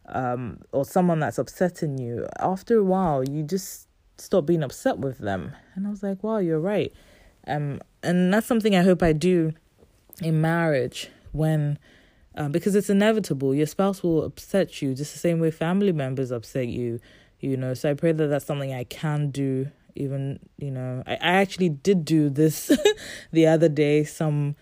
um, 0.06 0.60
or 0.72 0.84
someone 0.84 1.20
that's 1.20 1.38
upsetting 1.38 1.98
you 1.98 2.26
after 2.38 2.78
a 2.78 2.84
while 2.84 3.28
you 3.28 3.42
just 3.42 3.88
stop 4.18 4.46
being 4.46 4.62
upset 4.62 4.98
with 4.98 5.18
them. 5.18 5.52
And 5.74 5.86
i 5.86 5.90
was 5.90 6.02
like 6.02 6.22
wow 6.22 6.38
you're 6.38 6.60
right. 6.60 6.92
Um, 7.46 7.80
and 8.04 8.32
that's 8.32 8.46
something 8.46 8.76
i 8.76 8.82
hope 8.82 9.02
i 9.02 9.12
do 9.12 9.52
in 10.22 10.40
marriage 10.40 11.08
when 11.32 11.78
uh, 12.38 12.48
because 12.48 12.76
it's 12.76 12.88
inevitable. 12.88 13.52
Your 13.52 13.66
spouse 13.66 14.02
will 14.02 14.22
upset 14.22 14.80
you 14.80 14.94
just 14.94 15.12
the 15.12 15.18
same 15.18 15.40
way 15.40 15.50
family 15.50 15.90
members 15.90 16.30
upset 16.30 16.68
you, 16.68 17.00
you 17.40 17.56
know. 17.56 17.74
So 17.74 17.90
I 17.90 17.94
pray 17.94 18.12
that 18.12 18.28
that's 18.28 18.46
something 18.46 18.72
I 18.72 18.84
can 18.84 19.30
do. 19.30 19.70
Even 19.96 20.38
you 20.56 20.70
know, 20.70 21.02
I, 21.04 21.14
I 21.14 21.32
actually 21.42 21.68
did 21.70 22.04
do 22.04 22.30
this 22.30 22.70
the 23.32 23.48
other 23.48 23.68
day. 23.68 24.04
Some, 24.04 24.54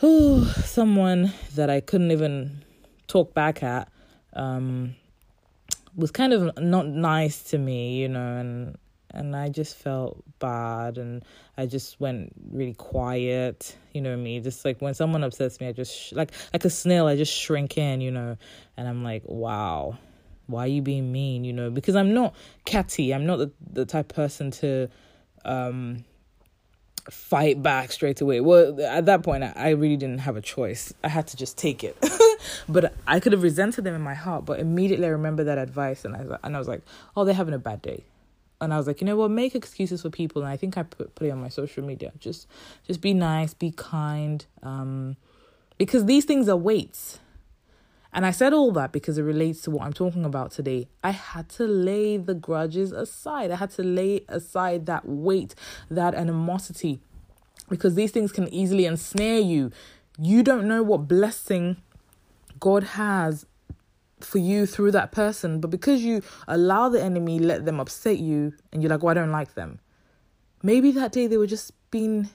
oh, 0.00 0.44
someone 0.64 1.32
that 1.56 1.68
I 1.68 1.80
couldn't 1.80 2.12
even 2.12 2.62
talk 3.08 3.34
back 3.34 3.64
at, 3.64 3.88
um, 4.34 4.94
was 5.96 6.12
kind 6.12 6.32
of 6.32 6.56
not 6.62 6.86
nice 6.86 7.42
to 7.50 7.58
me, 7.58 7.96
you 7.96 8.08
know, 8.08 8.36
and 8.36 8.78
and 9.16 9.34
I 9.34 9.48
just 9.48 9.76
felt 9.76 10.22
bad 10.38 10.98
and 10.98 11.24
I 11.56 11.66
just 11.66 11.98
went 11.98 12.32
really 12.50 12.74
quiet, 12.74 13.76
you 13.92 14.02
know 14.02 14.16
me, 14.16 14.40
just 14.40 14.64
like 14.64 14.80
when 14.80 14.94
someone 14.94 15.24
upsets 15.24 15.58
me 15.58 15.66
I 15.66 15.72
just 15.72 15.92
sh- 15.92 16.12
like 16.12 16.32
like 16.52 16.64
a 16.64 16.70
snail 16.70 17.06
I 17.06 17.16
just 17.16 17.32
shrink 17.32 17.78
in, 17.78 18.00
you 18.00 18.10
know, 18.10 18.36
and 18.76 18.86
I'm 18.86 19.02
like, 19.02 19.22
wow. 19.24 19.98
Why 20.48 20.64
are 20.64 20.68
you 20.68 20.82
being 20.82 21.10
mean, 21.10 21.42
you 21.44 21.52
know? 21.52 21.70
Because 21.70 21.96
I'm 21.96 22.14
not 22.14 22.32
catty. 22.64 23.12
I'm 23.12 23.26
not 23.26 23.38
the, 23.38 23.50
the 23.72 23.84
type 23.84 24.08
person 24.08 24.52
to 24.52 24.88
um 25.44 26.04
fight 27.10 27.62
back 27.62 27.90
straight 27.90 28.20
away. 28.20 28.40
Well, 28.40 28.80
at 28.80 29.06
that 29.06 29.22
point, 29.22 29.42
I 29.42 29.70
really 29.70 29.96
didn't 29.96 30.18
have 30.18 30.36
a 30.36 30.40
choice. 30.40 30.92
I 31.02 31.08
had 31.08 31.26
to 31.28 31.36
just 31.36 31.56
take 31.56 31.82
it. 31.82 31.96
but 32.68 32.94
I 33.08 33.18
could 33.18 33.32
have 33.32 33.42
resented 33.42 33.82
them 33.82 33.94
in 33.94 34.02
my 34.02 34.14
heart. 34.14 34.44
But 34.44 34.60
immediately, 34.60 35.06
I 35.06 35.10
remember 35.10 35.44
that 35.44 35.58
advice, 35.58 36.04
and 36.04 36.14
I 36.14 36.38
and 36.44 36.54
I 36.54 36.58
was 36.58 36.68
like, 36.68 36.82
"Oh, 37.16 37.24
they're 37.24 37.34
having 37.34 37.54
a 37.54 37.58
bad 37.58 37.82
day 37.82 38.04
and 38.60 38.72
I 38.72 38.78
was 38.78 38.86
like, 38.86 39.00
you 39.00 39.06
know 39.06 39.16
what, 39.16 39.30
make 39.30 39.54
excuses 39.54 40.02
for 40.02 40.10
people. 40.10 40.42
And 40.42 40.50
I 40.50 40.56
think 40.56 40.78
I 40.78 40.82
put 40.82 41.14
put 41.14 41.26
it 41.26 41.30
on 41.30 41.40
my 41.40 41.48
social 41.48 41.84
media. 41.84 42.12
Just 42.18 42.46
just 42.86 43.00
be 43.00 43.14
nice, 43.14 43.54
be 43.54 43.70
kind, 43.70 44.44
um, 44.62 45.16
because 45.78 46.06
these 46.06 46.24
things 46.24 46.48
are 46.48 46.56
weights. 46.56 47.18
And 48.12 48.24
I 48.24 48.30
said 48.30 48.54
all 48.54 48.72
that 48.72 48.92
because 48.92 49.18
it 49.18 49.22
relates 49.22 49.60
to 49.62 49.70
what 49.70 49.84
I'm 49.84 49.92
talking 49.92 50.24
about 50.24 50.50
today. 50.50 50.88
I 51.04 51.10
had 51.10 51.50
to 51.50 51.64
lay 51.64 52.16
the 52.16 52.32
grudges 52.32 52.90
aside. 52.90 53.50
I 53.50 53.56
had 53.56 53.70
to 53.72 53.82
lay 53.82 54.24
aside 54.28 54.86
that 54.86 55.06
weight, 55.06 55.54
that 55.90 56.14
animosity, 56.14 57.00
because 57.68 57.94
these 57.94 58.12
things 58.12 58.32
can 58.32 58.48
easily 58.48 58.86
ensnare 58.86 59.40
you. 59.40 59.70
You 60.18 60.42
don't 60.42 60.66
know 60.66 60.82
what 60.82 61.06
blessing 61.06 61.76
God 62.58 62.84
has 62.84 63.44
for 64.20 64.38
you 64.38 64.66
through 64.66 64.92
that 64.92 65.12
person, 65.12 65.60
but 65.60 65.70
because 65.70 66.02
you 66.02 66.22
allow 66.48 66.88
the 66.88 67.02
enemy 67.02 67.38
let 67.38 67.64
them 67.64 67.80
upset 67.80 68.18
you 68.18 68.54
and 68.72 68.82
you're 68.82 68.90
like, 68.90 69.02
"Well, 69.02 69.10
I 69.10 69.14
don't 69.14 69.32
like 69.32 69.54
them." 69.54 69.80
Maybe 70.62 70.90
that 70.92 71.12
day 71.12 71.26
they 71.26 71.36
were 71.36 71.46
just 71.46 71.72
being 71.90 72.28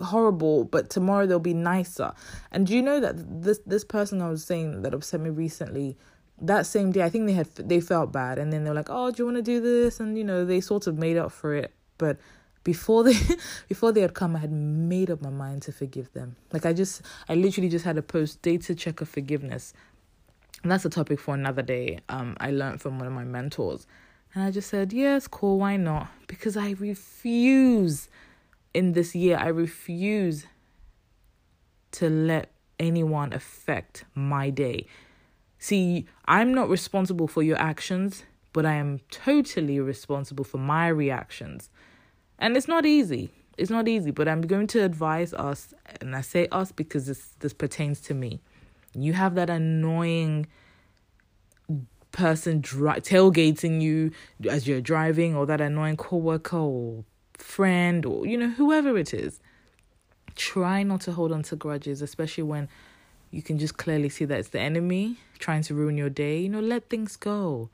horrible, 0.00 0.64
but 0.64 0.90
tomorrow 0.90 1.26
they'll 1.26 1.38
be 1.38 1.54
nicer. 1.54 2.12
And 2.50 2.66
do 2.66 2.74
you 2.74 2.82
know 2.82 3.00
that 3.00 3.42
this 3.42 3.60
this 3.66 3.84
person 3.84 4.20
I 4.20 4.28
was 4.28 4.44
saying 4.44 4.82
that 4.82 4.94
upset 4.94 5.20
me 5.20 5.30
recently, 5.30 5.96
that 6.40 6.66
same 6.66 6.92
day 6.92 7.02
I 7.02 7.08
think 7.08 7.26
they 7.26 7.32
had 7.32 7.54
they 7.56 7.80
felt 7.80 8.12
bad 8.12 8.38
and 8.38 8.52
then 8.52 8.64
they're 8.64 8.74
like, 8.74 8.90
"Oh, 8.90 9.10
do 9.10 9.22
you 9.22 9.24
want 9.24 9.38
to 9.38 9.42
do 9.42 9.60
this?" 9.60 10.00
and 10.00 10.18
you 10.18 10.24
know, 10.24 10.44
they 10.44 10.60
sort 10.60 10.86
of 10.86 10.98
made 10.98 11.16
up 11.16 11.32
for 11.32 11.54
it, 11.54 11.72
but 11.98 12.18
before 12.64 13.02
they 13.08 13.16
before 13.68 13.92
they 13.92 14.00
had 14.00 14.14
come 14.14 14.36
i 14.36 14.38
had 14.38 14.52
made 14.52 15.10
up 15.10 15.20
my 15.20 15.30
mind 15.30 15.62
to 15.62 15.72
forgive 15.72 16.12
them 16.12 16.36
like 16.52 16.64
i 16.64 16.72
just 16.72 17.02
i 17.28 17.34
literally 17.34 17.68
just 17.68 17.84
had 17.84 17.98
a 17.98 18.02
post 18.02 18.40
data 18.42 18.74
check 18.74 19.00
of 19.00 19.08
forgiveness 19.08 19.72
and 20.62 20.70
that's 20.70 20.84
a 20.84 20.90
topic 20.90 21.18
for 21.18 21.34
another 21.34 21.62
day. 21.62 21.98
Um, 22.08 22.36
I 22.40 22.50
learned 22.50 22.80
from 22.80 22.98
one 22.98 23.06
of 23.06 23.12
my 23.12 23.24
mentors. 23.24 23.86
And 24.34 24.44
I 24.44 24.50
just 24.50 24.70
said, 24.70 24.92
yes, 24.92 25.26
cool, 25.26 25.58
why 25.58 25.76
not? 25.76 26.08
Because 26.26 26.56
I 26.56 26.70
refuse 26.78 28.08
in 28.72 28.92
this 28.92 29.14
year, 29.14 29.36
I 29.36 29.48
refuse 29.48 30.46
to 31.92 32.08
let 32.08 32.52
anyone 32.78 33.32
affect 33.32 34.04
my 34.14 34.50
day. 34.50 34.86
See, 35.58 36.06
I'm 36.26 36.54
not 36.54 36.68
responsible 36.68 37.28
for 37.28 37.42
your 37.42 37.58
actions, 37.58 38.24
but 38.52 38.64
I 38.64 38.74
am 38.74 39.00
totally 39.10 39.78
responsible 39.80 40.44
for 40.44 40.58
my 40.58 40.88
reactions. 40.88 41.68
And 42.38 42.56
it's 42.56 42.68
not 42.68 42.86
easy. 42.86 43.30
It's 43.58 43.70
not 43.70 43.86
easy, 43.86 44.10
but 44.10 44.28
I'm 44.28 44.40
going 44.42 44.66
to 44.68 44.82
advise 44.82 45.34
us, 45.34 45.74
and 46.00 46.16
I 46.16 46.22
say 46.22 46.48
us 46.50 46.72
because 46.72 47.06
this 47.06 47.34
this 47.40 47.52
pertains 47.52 48.00
to 48.02 48.14
me 48.14 48.40
you 48.94 49.12
have 49.12 49.34
that 49.34 49.50
annoying 49.50 50.46
person 52.10 52.60
dri- 52.60 53.00
tailgating 53.00 53.80
you 53.80 54.12
as 54.48 54.68
you're 54.68 54.80
driving, 54.80 55.34
or 55.34 55.46
that 55.46 55.60
annoying 55.60 55.96
coworker 55.96 56.58
or 56.58 57.04
friend, 57.34 58.04
or 58.04 58.26
you 58.26 58.36
know, 58.36 58.50
whoever 58.50 58.96
it 58.98 59.14
is. 59.14 59.40
Try 60.34 60.82
not 60.82 61.02
to 61.02 61.12
hold 61.12 61.32
on 61.32 61.42
to 61.44 61.56
grudges, 61.56 62.00
especially 62.00 62.44
when 62.44 62.68
you 63.30 63.42
can 63.42 63.58
just 63.58 63.76
clearly 63.76 64.08
see 64.08 64.24
that 64.24 64.38
it's 64.38 64.48
the 64.50 64.60
enemy 64.60 65.18
trying 65.38 65.62
to 65.62 65.74
ruin 65.74 65.96
your 65.96 66.10
day. 66.10 66.40
You 66.40 66.48
know, 66.48 66.60
let 66.60 66.88
things 66.88 67.16
go. 67.16 67.70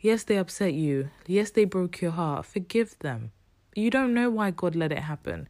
Yes, 0.00 0.24
they 0.24 0.36
upset 0.36 0.74
you. 0.74 1.10
Yes, 1.26 1.50
they 1.50 1.64
broke 1.64 2.00
your 2.00 2.10
heart. 2.10 2.44
Forgive 2.46 2.98
them. 2.98 3.30
You 3.74 3.90
don't 3.90 4.12
know 4.12 4.28
why 4.30 4.50
God 4.50 4.74
let 4.74 4.92
it 4.92 4.98
happen. 4.98 5.48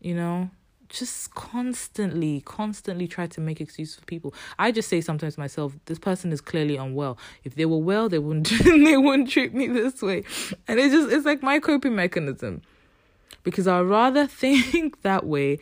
You 0.00 0.14
know, 0.14 0.50
just 0.94 1.34
constantly, 1.34 2.40
constantly 2.42 3.08
try 3.08 3.26
to 3.26 3.40
make 3.40 3.60
excuses 3.60 3.96
for 3.96 4.04
people. 4.04 4.32
I 4.58 4.70
just 4.70 4.88
say 4.88 5.00
sometimes 5.00 5.34
to 5.34 5.40
myself, 5.40 5.76
this 5.86 5.98
person 5.98 6.32
is 6.32 6.40
clearly 6.40 6.76
unwell. 6.76 7.18
If 7.42 7.56
they 7.56 7.66
were 7.66 7.78
well, 7.78 8.08
they 8.08 8.18
wouldn't 8.18 8.46
they 8.64 8.96
wouldn't 8.96 9.28
treat 9.28 9.52
me 9.52 9.66
this 9.66 10.00
way. 10.00 10.24
And 10.68 10.78
it's 10.78 10.94
just 10.94 11.10
it's 11.10 11.26
like 11.26 11.42
my 11.42 11.58
coping 11.58 11.94
mechanism. 11.94 12.62
Because 13.42 13.66
I'd 13.66 13.80
rather 13.80 14.26
think 14.42 15.02
that 15.02 15.26
way 15.26 15.58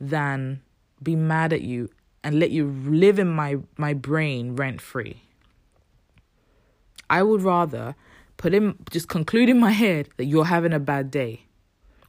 than 0.00 0.60
be 1.02 1.16
mad 1.16 1.52
at 1.52 1.62
you 1.62 1.88
and 2.22 2.38
let 2.38 2.50
you 2.50 2.66
live 2.66 3.18
in 3.18 3.28
my 3.28 3.56
my 3.76 3.94
brain 3.94 4.54
rent 4.54 4.80
free. 4.80 5.22
I 7.08 7.22
would 7.22 7.42
rather 7.42 7.96
put 8.36 8.52
in 8.52 8.76
just 8.90 9.08
conclude 9.08 9.48
in 9.48 9.58
my 9.58 9.72
head 9.72 10.08
that 10.18 10.26
you're 10.26 10.46
having 10.46 10.72
a 10.72 10.80
bad 10.80 11.10
day 11.10 11.43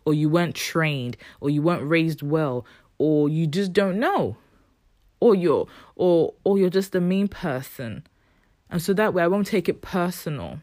or 0.06 0.14
you 0.14 0.30
weren't 0.30 0.56
trained 0.56 1.18
or 1.42 1.50
you 1.50 1.62
weren't 1.62 1.88
raised 1.88 2.22
well 2.22 2.66
or 2.98 3.28
you 3.28 3.48
just 3.48 3.74
don't 3.74 4.00
know 4.00 4.38
or 5.20 5.36
you're 5.36 5.68
or 5.96 6.34
or 6.44 6.58
you're 6.58 6.70
just 6.70 6.96
a 6.96 7.02
mean 7.02 7.28
person. 7.28 8.06
And 8.70 8.82
so 8.82 8.94
that 8.94 9.14
way 9.14 9.24
i 9.24 9.28
won't 9.28 9.48
take 9.48 9.68
it 9.68 9.82
personal. 9.82 10.60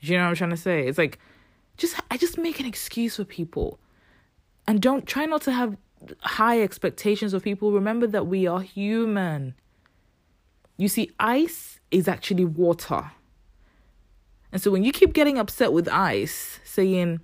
You 0.00 0.16
know 0.16 0.24
what 0.24 0.30
i'm 0.30 0.36
trying 0.36 0.50
to 0.50 0.56
say? 0.56 0.86
It's 0.86 0.98
like 0.98 1.18
just 1.76 1.96
i 2.10 2.16
just 2.16 2.38
make 2.38 2.60
an 2.60 2.66
excuse 2.66 3.16
for 3.16 3.24
people. 3.24 3.78
And 4.66 4.80
don't 4.80 5.06
try 5.06 5.26
not 5.26 5.42
to 5.42 5.52
have 5.52 5.76
high 6.20 6.62
expectations 6.62 7.34
of 7.34 7.42
people. 7.42 7.72
Remember 7.72 8.06
that 8.06 8.26
we 8.26 8.46
are 8.46 8.60
human. 8.60 9.54
You 10.76 10.88
see 10.88 11.10
ice 11.18 11.80
is 11.90 12.08
actually 12.08 12.44
water. 12.44 13.10
And 14.52 14.60
so 14.60 14.70
when 14.70 14.82
you 14.82 14.92
keep 14.92 15.12
getting 15.12 15.38
upset 15.38 15.72
with 15.72 15.88
ice 15.88 16.58
saying 16.64 17.20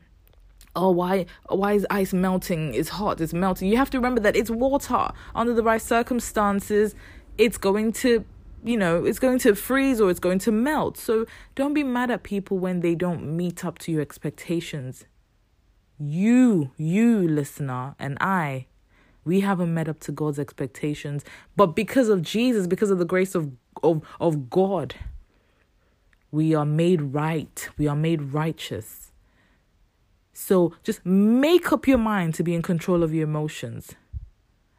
oh 0.76 0.90
why 0.90 1.26
why 1.48 1.72
is 1.72 1.86
ice 1.90 2.12
melting? 2.12 2.74
It's 2.74 2.90
hot 2.90 3.20
it's 3.20 3.32
melting. 3.32 3.68
You 3.68 3.76
have 3.78 3.90
to 3.90 3.98
remember 3.98 4.20
that 4.20 4.36
it's 4.36 4.50
water. 4.50 5.10
Under 5.34 5.54
the 5.54 5.62
right 5.62 5.82
circumstances 5.82 6.94
it's 7.38 7.58
going 7.58 7.92
to 7.92 8.24
you 8.64 8.76
know 8.76 9.04
it's 9.04 9.18
going 9.18 9.38
to 9.40 9.54
freeze 9.54 10.00
or 10.00 10.10
it's 10.10 10.20
going 10.20 10.38
to 10.40 10.52
melt. 10.52 10.96
So 10.96 11.26
don't 11.54 11.74
be 11.74 11.82
mad 11.82 12.10
at 12.10 12.22
people 12.22 12.58
when 12.58 12.80
they 12.80 12.94
don't 12.94 13.36
meet 13.36 13.64
up 13.64 13.78
to 13.80 13.92
your 13.92 14.02
expectations. 14.02 15.06
You 15.98 16.70
you 16.76 17.26
listener 17.26 17.94
and 17.98 18.18
i 18.20 18.66
we 19.24 19.40
haven't 19.40 19.74
met 19.74 19.88
up 19.88 19.98
to 20.00 20.12
god's 20.12 20.38
expectations. 20.38 21.24
But 21.56 21.68
because 21.68 22.08
of 22.08 22.22
jesus 22.22 22.66
because 22.66 22.90
of 22.90 22.98
the 22.98 23.04
grace 23.04 23.34
of 23.34 23.50
of, 23.82 24.02
of 24.20 24.50
god 24.50 24.94
we 26.30 26.54
are 26.54 26.66
made 26.66 27.00
right. 27.00 27.68
We 27.78 27.86
are 27.86 27.96
made 27.96 28.20
righteous 28.34 29.12
so 30.36 30.74
just 30.82 31.04
make 31.06 31.72
up 31.72 31.88
your 31.88 31.96
mind 31.96 32.34
to 32.34 32.42
be 32.42 32.54
in 32.54 32.60
control 32.60 33.02
of 33.02 33.14
your 33.14 33.24
emotions. 33.24 33.94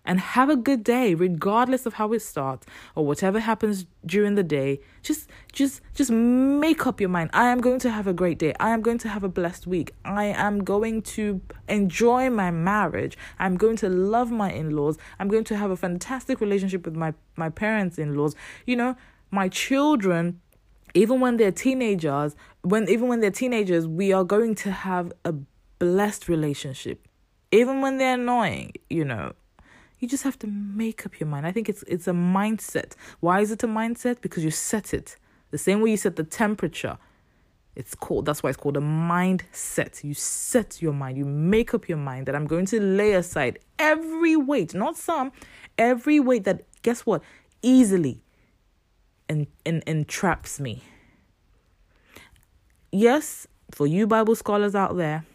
And 0.05 0.21
have 0.21 0.49
a 0.49 0.55
good 0.55 0.85
day 0.85 1.15
regardless 1.15 1.85
of 1.85 1.95
how 1.95 2.13
it 2.13 2.21
starts 2.21 2.65
or 2.95 3.05
whatever 3.05 3.41
happens 3.41 3.85
during 4.05 4.35
the 4.35 4.43
day. 4.43 4.79
Just 5.01 5.29
just 5.51 5.81
just 5.93 6.09
make 6.11 6.87
up 6.87 7.01
your 7.01 7.09
mind. 7.09 7.31
I 7.33 7.49
am 7.49 7.59
going 7.59 7.79
to 7.79 7.89
have 7.89 8.07
a 8.07 8.13
great 8.13 8.39
day. 8.39 8.53
I 8.57 8.69
am 8.69 8.81
going 8.81 8.99
to 8.99 9.09
have 9.09 9.25
a 9.25 9.27
blessed 9.27 9.67
week. 9.67 9.91
I 10.05 10.25
am 10.25 10.63
going 10.63 11.01
to 11.17 11.41
enjoy 11.67 12.29
my 12.29 12.51
marriage. 12.51 13.17
I'm 13.37 13.57
going 13.57 13.75
to 13.77 13.89
love 13.89 14.31
my 14.31 14.49
in-laws. 14.49 14.97
I'm 15.19 15.27
going 15.27 15.43
to 15.45 15.57
have 15.57 15.71
a 15.71 15.75
fantastic 15.75 16.39
relationship 16.39 16.85
with 16.85 16.95
my 16.95 17.13
my 17.35 17.49
parents 17.49 17.97
in-laws 17.97 18.33
you 18.65 18.75
know 18.75 18.95
my 19.31 19.49
children 19.49 20.39
even 20.93 21.19
when 21.19 21.37
they're 21.37 21.51
teenagers 21.51 22.35
when 22.61 22.87
even 22.89 23.07
when 23.07 23.19
they're 23.19 23.31
teenagers 23.31 23.87
we 23.87 24.11
are 24.11 24.23
going 24.23 24.55
to 24.55 24.71
have 24.71 25.11
a 25.25 25.33
blessed 25.79 26.27
relationship. 26.27 27.07
Even 27.51 27.81
when 27.81 27.97
they're 27.97 28.15
annoying 28.15 28.73
you 28.89 29.05
know. 29.05 29.33
You 29.99 30.07
just 30.07 30.23
have 30.23 30.37
to 30.39 30.47
make 30.47 31.07
up 31.07 31.19
your 31.19 31.27
mind. 31.27 31.47
I 31.47 31.51
think 31.51 31.69
it's 31.69 31.83
it's 31.87 32.07
a 32.07 32.11
mindset. 32.11 32.93
Why 33.19 33.41
is 33.41 33.51
it 33.51 33.63
a 33.63 33.67
mindset? 33.67 34.21
Because 34.21 34.43
you 34.43 34.51
set 34.51 34.93
it. 34.93 35.17
The 35.49 35.57
same 35.57 35.81
way 35.81 35.91
you 35.91 35.97
set 35.97 36.15
the 36.15 36.23
temperature 36.23 36.97
it's 37.75 37.93
called 37.93 38.25
that's 38.25 38.41
why 38.41 38.49
it's 38.49 38.57
called 38.57 38.75
a 38.75 38.81
mindset. 38.81 40.03
You 40.03 40.15
set 40.15 40.81
your 40.81 40.93
mind. 40.93 41.15
You 41.15 41.25
make 41.25 41.75
up 41.75 41.87
your 41.87 41.99
mind 41.99 42.25
that 42.25 42.35
i'm 42.35 42.47
going 42.47 42.65
to 42.65 42.81
lay 42.81 43.13
aside 43.13 43.59
every 43.77 44.35
weight 44.35 44.73
not 44.73 44.97
some 44.97 45.31
every 45.77 46.19
weight 46.19 46.43
that 46.45 46.63
guess 46.81 47.01
what? 47.01 47.21
Easily 47.61 48.21
and, 49.29 49.47
and 49.65 49.83
entraps 49.85 50.59
me. 50.59 50.83
Yes, 52.91 53.47
for 53.71 53.85
you 53.85 54.07
Bible 54.07 54.35
scholars 54.35 54.75
out 54.75 54.97
there, 54.97 55.25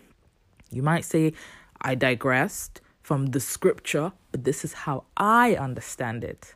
you 0.70 0.82
might 0.82 1.04
say, 1.04 1.32
I 1.80 1.94
digressed 1.94 2.80
from 3.02 3.26
the 3.26 3.40
scripture, 3.40 4.12
but 4.30 4.44
this 4.44 4.64
is 4.64 4.72
how 4.72 5.04
I 5.16 5.54
understand 5.54 6.25
it. 6.25 6.54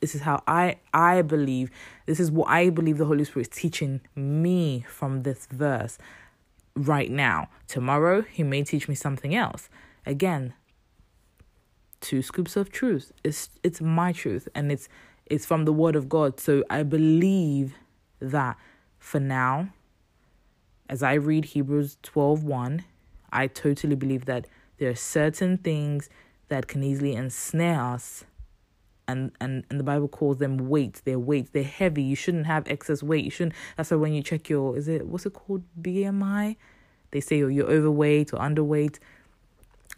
This 0.00 0.16
is 0.16 0.22
how 0.22 0.42
I 0.48 0.78
I 0.92 1.22
believe. 1.22 1.70
This 2.06 2.18
is 2.18 2.28
what 2.28 2.48
I 2.48 2.70
believe 2.70 2.98
the 2.98 3.04
Holy 3.04 3.24
Spirit 3.24 3.46
is 3.46 3.56
teaching 3.56 4.00
me 4.16 4.84
from 4.88 5.22
this 5.22 5.46
verse 5.46 5.96
right 6.74 7.08
now. 7.08 7.48
Tomorrow 7.68 8.22
he 8.22 8.42
may 8.42 8.64
teach 8.64 8.88
me 8.88 8.96
something 8.96 9.32
else. 9.32 9.68
Again, 10.04 10.54
two 12.00 12.20
scoops 12.20 12.56
of 12.56 12.72
truth. 12.72 13.12
It's 13.22 13.50
it's 13.62 13.80
my 13.80 14.10
truth 14.10 14.48
and 14.56 14.72
it's 14.72 14.88
it's 15.32 15.46
from 15.46 15.64
the 15.64 15.72
word 15.72 15.96
of 15.96 16.10
God. 16.10 16.38
So 16.38 16.62
I 16.68 16.82
believe 16.82 17.74
that 18.20 18.58
for 18.98 19.18
now, 19.18 19.70
as 20.90 21.02
I 21.02 21.14
read 21.14 21.46
Hebrews 21.46 21.96
12 22.02 22.44
1, 22.44 22.84
I 23.32 23.46
totally 23.46 23.96
believe 23.96 24.26
that 24.26 24.46
there 24.76 24.90
are 24.90 24.94
certain 24.94 25.56
things 25.56 26.10
that 26.48 26.68
can 26.68 26.84
easily 26.84 27.14
ensnare 27.14 27.80
us. 27.80 28.24
And, 29.08 29.32
and 29.40 29.64
and 29.70 29.80
the 29.80 29.84
Bible 29.84 30.06
calls 30.06 30.36
them 30.36 30.68
weight. 30.68 31.00
They're 31.06 31.18
weights. 31.18 31.48
They're 31.50 31.64
heavy. 31.64 32.02
You 32.02 32.14
shouldn't 32.14 32.46
have 32.46 32.68
excess 32.68 33.02
weight. 33.02 33.24
You 33.24 33.30
shouldn't. 33.30 33.54
That's 33.78 33.90
why 33.90 33.96
when 33.96 34.12
you 34.12 34.22
check 34.22 34.50
your 34.50 34.76
is 34.76 34.86
it 34.86 35.06
what's 35.06 35.24
it 35.24 35.32
called 35.32 35.62
BMI, 35.80 36.56
they 37.10 37.20
say 37.20 37.38
you're, 37.38 37.50
you're 37.50 37.70
overweight 37.70 38.34
or 38.34 38.38
underweight 38.38 38.98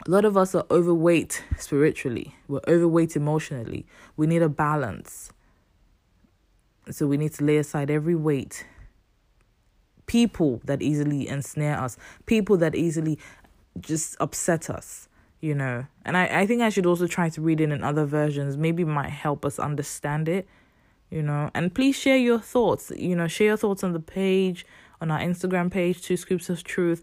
a 0.06 0.10
lot 0.10 0.24
of 0.24 0.36
us 0.36 0.54
are 0.54 0.66
overweight 0.70 1.42
spiritually, 1.58 2.34
we're 2.48 2.60
overweight 2.68 3.16
emotionally. 3.16 3.86
We 4.16 4.26
need 4.26 4.42
a 4.42 4.48
balance. 4.48 5.30
So 6.90 7.06
we 7.06 7.16
need 7.16 7.32
to 7.34 7.44
lay 7.44 7.56
aside 7.56 7.90
every 7.90 8.14
weight. 8.14 8.66
People 10.06 10.60
that 10.64 10.82
easily 10.82 11.28
ensnare 11.28 11.78
us, 11.78 11.96
people 12.26 12.56
that 12.58 12.74
easily 12.74 13.18
just 13.80 14.16
upset 14.20 14.68
us, 14.68 15.08
you 15.40 15.54
know. 15.54 15.86
And 16.04 16.16
I, 16.16 16.40
I 16.40 16.46
think 16.46 16.60
I 16.60 16.68
should 16.68 16.86
also 16.86 17.06
try 17.06 17.30
to 17.30 17.40
read 17.40 17.60
it 17.60 17.70
in 17.70 17.82
other 17.82 18.04
versions. 18.04 18.56
Maybe 18.56 18.84
might 18.84 19.10
help 19.10 19.44
us 19.44 19.58
understand 19.58 20.28
it, 20.28 20.46
you 21.10 21.22
know. 21.22 21.50
And 21.54 21.74
please 21.74 21.96
share 21.96 22.18
your 22.18 22.38
thoughts, 22.38 22.92
you 22.94 23.16
know, 23.16 23.28
share 23.28 23.48
your 23.48 23.56
thoughts 23.56 23.82
on 23.82 23.94
the 23.94 24.00
page, 24.00 24.66
on 25.00 25.10
our 25.10 25.20
Instagram 25.20 25.70
page, 25.70 26.02
Two 26.02 26.18
Scoops 26.18 26.50
of 26.50 26.62
Truth 26.64 27.02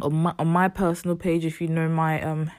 on 0.00 0.14
my 0.14 0.34
on 0.38 0.46
my 0.46 0.68
personal 0.68 1.16
page 1.16 1.44
if 1.44 1.60
you 1.60 1.68
know 1.68 1.88
my 1.88 2.22
um 2.22 2.50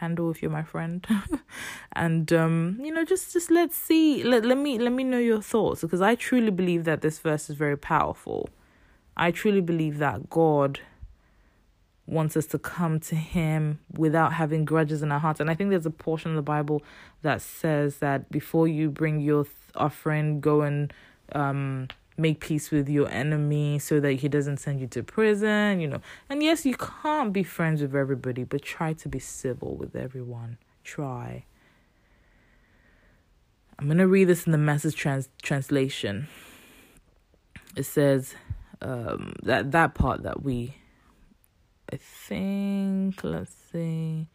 handle 0.00 0.30
if 0.30 0.42
you're 0.42 0.50
my 0.50 0.62
friend. 0.62 1.06
And 1.96 2.32
um 2.32 2.80
you 2.82 2.92
know 2.92 3.04
just 3.04 3.32
just 3.32 3.50
let's 3.50 3.76
see. 3.76 4.22
Let, 4.24 4.44
let 4.44 4.58
me 4.58 4.78
let 4.78 4.92
me 4.92 5.04
know 5.04 5.18
your 5.18 5.40
thoughts 5.40 5.82
because 5.82 6.00
i 6.00 6.14
truly 6.14 6.50
believe 6.50 6.84
that 6.84 7.00
this 7.02 7.18
verse 7.18 7.48
is 7.48 7.56
very 7.56 7.76
powerful. 7.76 8.48
I 9.16 9.30
truly 9.30 9.60
believe 9.60 9.98
that 9.98 10.28
god 10.30 10.80
wants 12.06 12.36
us 12.36 12.46
to 12.46 12.58
come 12.58 13.00
to 13.00 13.14
him 13.14 13.78
without 13.96 14.34
having 14.34 14.64
grudges 14.66 15.02
in 15.02 15.10
our 15.12 15.20
hearts. 15.20 15.40
And 15.40 15.50
i 15.50 15.54
think 15.54 15.70
there's 15.70 15.86
a 15.86 15.90
portion 15.90 16.32
of 16.32 16.36
the 16.36 16.42
bible 16.42 16.82
that 17.22 17.40
says 17.40 17.98
that 17.98 18.30
before 18.30 18.66
you 18.68 18.90
bring 18.90 19.20
your 19.20 19.46
offering 19.76 20.40
go 20.40 20.62
and 20.62 20.92
um 21.32 21.88
make 22.16 22.40
peace 22.40 22.70
with 22.70 22.88
your 22.88 23.08
enemy 23.08 23.78
so 23.78 24.00
that 24.00 24.12
he 24.14 24.28
doesn't 24.28 24.58
send 24.58 24.80
you 24.80 24.86
to 24.88 25.02
prison, 25.02 25.80
you 25.80 25.88
know. 25.88 26.00
And 26.28 26.42
yes, 26.42 26.64
you 26.64 26.76
can't 26.76 27.32
be 27.32 27.42
friends 27.42 27.82
with 27.82 27.94
everybody, 27.94 28.44
but 28.44 28.62
try 28.62 28.92
to 28.94 29.08
be 29.08 29.18
civil 29.18 29.76
with 29.76 29.96
everyone. 29.96 30.58
Try. 30.84 31.44
I'm 33.78 33.86
going 33.86 33.98
to 33.98 34.06
read 34.06 34.24
this 34.24 34.46
in 34.46 34.52
the 34.52 34.58
message 34.58 34.94
trans- 34.94 35.28
translation. 35.42 36.28
It 37.76 37.84
says 37.84 38.34
um, 38.80 39.34
that 39.42 39.72
that 39.72 39.94
part 39.94 40.22
that 40.22 40.42
we 40.42 40.76
I 41.92 41.96
think 41.96 43.22
let's 43.24 43.54
see 43.72 44.28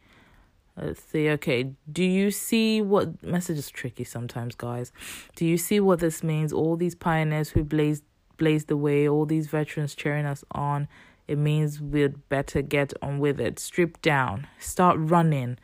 Uh, 0.80 0.88
Let's 0.88 1.04
see. 1.04 1.30
Okay. 1.30 1.72
Do 1.92 2.04
you 2.04 2.32
see 2.32 2.82
what 2.82 3.22
message 3.24 3.58
is 3.58 3.70
tricky 3.70 4.04
sometimes, 4.04 4.56
guys? 4.56 4.92
Do 5.36 5.46
you 5.46 5.58
see 5.58 5.80
what 5.80 6.00
this 6.00 6.24
means? 6.24 6.54
All 6.54 6.76
these 6.76 6.96
pioneers 6.96 7.50
who 7.50 7.64
blazed 7.64 8.04
blazed 8.38 8.68
the 8.68 8.78
way, 8.78 9.08
all 9.08 9.26
these 9.26 9.48
veterans 9.48 9.94
cheering 9.96 10.26
us 10.26 10.44
on. 10.52 10.88
It 11.28 11.38
means 11.38 11.80
we'd 11.80 12.28
better 12.30 12.62
get 12.62 12.94
on 13.02 13.20
with 13.20 13.40
it. 13.40 13.60
Strip 13.60 14.02
down, 14.02 14.48
start 14.60 14.98
running, 14.98 15.60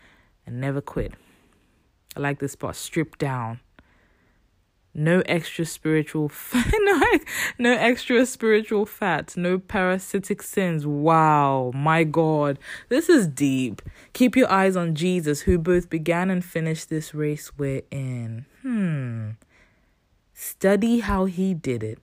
and 0.45 0.61
never 0.61 0.81
quit. 0.81 1.13
I 2.15 2.19
like 2.19 2.39
this 2.39 2.55
part. 2.55 2.75
Strip 2.75 3.17
down 3.17 3.61
no 4.95 5.21
extra 5.25 5.65
spiritual 5.65 6.29
fat, 6.29 6.73
no, 6.79 7.01
no 7.59 7.71
extra 7.73 8.25
spiritual 8.25 8.85
fat, 8.85 9.35
no 9.35 9.59
parasitic 9.59 10.41
sins. 10.41 10.87
Wow, 10.87 11.71
my 11.75 12.03
God, 12.05 12.57
this 12.89 13.09
is 13.09 13.27
deep. 13.27 13.81
Keep 14.13 14.35
your 14.35 14.49
eyes 14.49 14.75
on 14.75 14.95
Jesus, 14.95 15.41
who 15.41 15.59
both 15.59 15.89
began 15.89 16.31
and 16.31 16.43
finished 16.43 16.89
this 16.89 17.13
race 17.13 17.51
we're 17.57 17.83
in. 17.91 18.45
Hmm. 18.61 19.31
Study 20.33 20.99
how 20.99 21.25
he 21.25 21.53
did 21.53 21.83
it, 21.83 21.99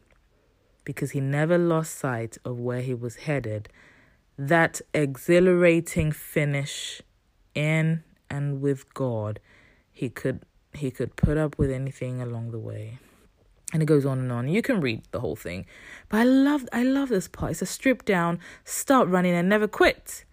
because 0.84 1.12
he 1.12 1.20
never 1.20 1.56
lost 1.56 1.98
sight 1.98 2.36
of 2.44 2.58
where 2.60 2.82
he 2.82 2.94
was 2.94 3.16
headed. 3.16 3.68
That 4.38 4.80
exhilarating 4.94 6.12
finish 6.12 7.02
in 7.54 8.02
and 8.30 8.60
with 8.60 8.92
God, 8.94 9.40
he 9.92 10.08
could 10.08 10.40
he 10.74 10.90
could 10.90 11.16
put 11.16 11.36
up 11.36 11.58
with 11.58 11.70
anything 11.70 12.20
along 12.20 12.50
the 12.50 12.58
way. 12.58 12.98
And 13.72 13.82
it 13.82 13.86
goes 13.86 14.04
on 14.04 14.18
and 14.18 14.30
on. 14.30 14.48
You 14.48 14.60
can 14.60 14.80
read 14.80 15.02
the 15.12 15.20
whole 15.20 15.36
thing. 15.36 15.64
But 16.08 16.18
I 16.18 16.24
love 16.24 16.68
I 16.72 16.82
love 16.82 17.08
this 17.08 17.28
part. 17.28 17.52
It's 17.52 17.62
a 17.62 17.66
strip 17.66 18.04
down, 18.04 18.38
start 18.64 19.08
running 19.08 19.34
and 19.34 19.48
never 19.48 19.66
quit. 19.66 20.24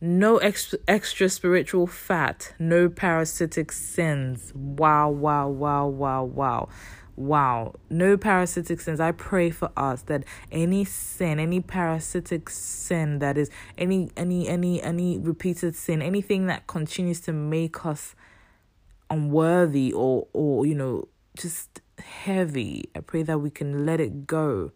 No 0.00 0.36
extra, 0.38 0.78
extra 0.86 1.28
spiritual 1.28 1.86
fat, 1.86 2.54
no 2.58 2.88
parasitic 2.88 3.72
sins. 3.72 4.52
Wow, 4.54 5.10
wow, 5.10 5.48
wow, 5.48 5.86
wow, 5.86 6.24
wow. 6.24 6.68
Wow, 7.16 7.76
no 7.88 8.18
parasitic 8.18 8.78
sins. 8.82 9.00
I 9.00 9.12
pray 9.12 9.48
for 9.48 9.70
us 9.74 10.02
that 10.02 10.24
any 10.52 10.84
sin, 10.84 11.40
any 11.40 11.60
parasitic 11.60 12.50
sin 12.50 13.20
that 13.20 13.38
is 13.38 13.48
any 13.78 14.10
any 14.18 14.46
any 14.46 14.82
any 14.82 15.16
repeated 15.16 15.74
sin, 15.74 16.02
anything 16.02 16.46
that 16.48 16.66
continues 16.66 17.20
to 17.22 17.32
make 17.32 17.86
us 17.86 18.14
unworthy 19.10 19.92
or 19.92 20.26
or 20.32 20.66
you 20.66 20.74
know 20.74 21.06
just 21.36 21.80
heavy 21.98 22.88
i 22.94 23.00
pray 23.00 23.22
that 23.22 23.38
we 23.38 23.50
can 23.50 23.86
let 23.86 24.00
it 24.00 24.26
go 24.26 24.70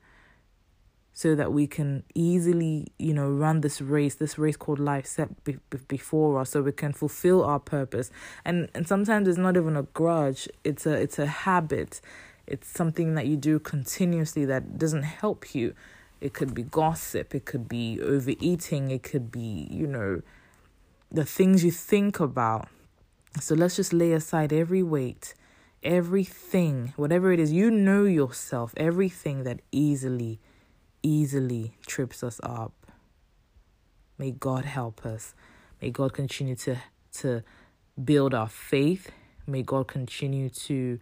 so 1.20 1.34
that 1.34 1.52
we 1.52 1.66
can 1.66 2.02
easily, 2.14 2.86
you 2.98 3.12
know, 3.12 3.28
run 3.28 3.60
this 3.60 3.82
race, 3.82 4.14
this 4.14 4.38
race 4.38 4.56
called 4.56 4.78
life 4.78 5.04
set 5.04 5.44
be- 5.44 5.58
be- 5.68 5.76
before 5.86 6.40
us, 6.40 6.48
so 6.48 6.62
we 6.62 6.72
can 6.72 6.94
fulfill 6.94 7.44
our 7.44 7.58
purpose. 7.58 8.10
And 8.42 8.70
and 8.74 8.88
sometimes 8.88 9.28
it's 9.28 9.36
not 9.36 9.54
even 9.54 9.76
a 9.76 9.82
grudge; 9.82 10.48
it's 10.64 10.86
a 10.86 10.94
it's 10.94 11.18
a 11.18 11.26
habit. 11.26 12.00
It's 12.46 12.66
something 12.68 13.16
that 13.16 13.26
you 13.26 13.36
do 13.36 13.58
continuously 13.58 14.46
that 14.46 14.78
doesn't 14.78 15.02
help 15.02 15.54
you. 15.54 15.74
It 16.22 16.32
could 16.32 16.54
be 16.54 16.62
gossip. 16.62 17.34
It 17.34 17.44
could 17.44 17.68
be 17.68 18.00
overeating. 18.00 18.90
It 18.90 19.02
could 19.02 19.30
be, 19.30 19.68
you 19.70 19.86
know, 19.86 20.22
the 21.12 21.26
things 21.26 21.62
you 21.62 21.70
think 21.70 22.18
about. 22.18 22.68
So 23.38 23.54
let's 23.54 23.76
just 23.76 23.92
lay 23.92 24.12
aside 24.12 24.52
every 24.52 24.82
weight, 24.82 25.34
everything, 25.82 26.92
whatever 26.96 27.32
it 27.32 27.38
is, 27.38 27.52
you 27.52 27.70
know 27.70 28.04
yourself, 28.04 28.74
everything 28.76 29.44
that 29.44 29.60
easily 29.70 30.40
easily 31.02 31.72
trips 31.86 32.22
us 32.22 32.40
up. 32.42 32.72
May 34.18 34.32
God 34.32 34.64
help 34.64 35.06
us. 35.06 35.34
May 35.80 35.90
God 35.90 36.12
continue 36.12 36.56
to 36.56 36.76
to 37.12 37.42
build 38.02 38.34
our 38.34 38.48
faith. 38.48 39.10
May 39.46 39.62
God 39.62 39.88
continue 39.88 40.50
to 40.50 40.98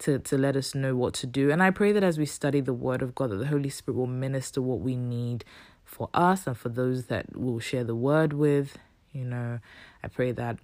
to 0.00 0.18
to 0.18 0.36
let 0.36 0.56
us 0.56 0.74
know 0.74 0.94
what 0.94 1.14
to 1.14 1.26
do. 1.26 1.50
And 1.50 1.62
I 1.62 1.70
pray 1.70 1.92
that 1.92 2.02
as 2.02 2.18
we 2.18 2.26
study 2.26 2.60
the 2.60 2.74
word 2.74 3.02
of 3.02 3.14
God 3.14 3.30
that 3.30 3.36
the 3.36 3.46
Holy 3.46 3.70
Spirit 3.70 3.96
will 3.96 4.06
minister 4.06 4.60
what 4.60 4.80
we 4.80 4.96
need 4.96 5.44
for 5.84 6.08
us 6.12 6.46
and 6.46 6.56
for 6.56 6.68
those 6.68 7.06
that 7.06 7.36
we'll 7.36 7.60
share 7.60 7.84
the 7.84 7.94
word 7.94 8.32
with. 8.32 8.76
You 9.12 9.24
know, 9.24 9.60
I 10.02 10.08
pray 10.08 10.32
that 10.32 10.58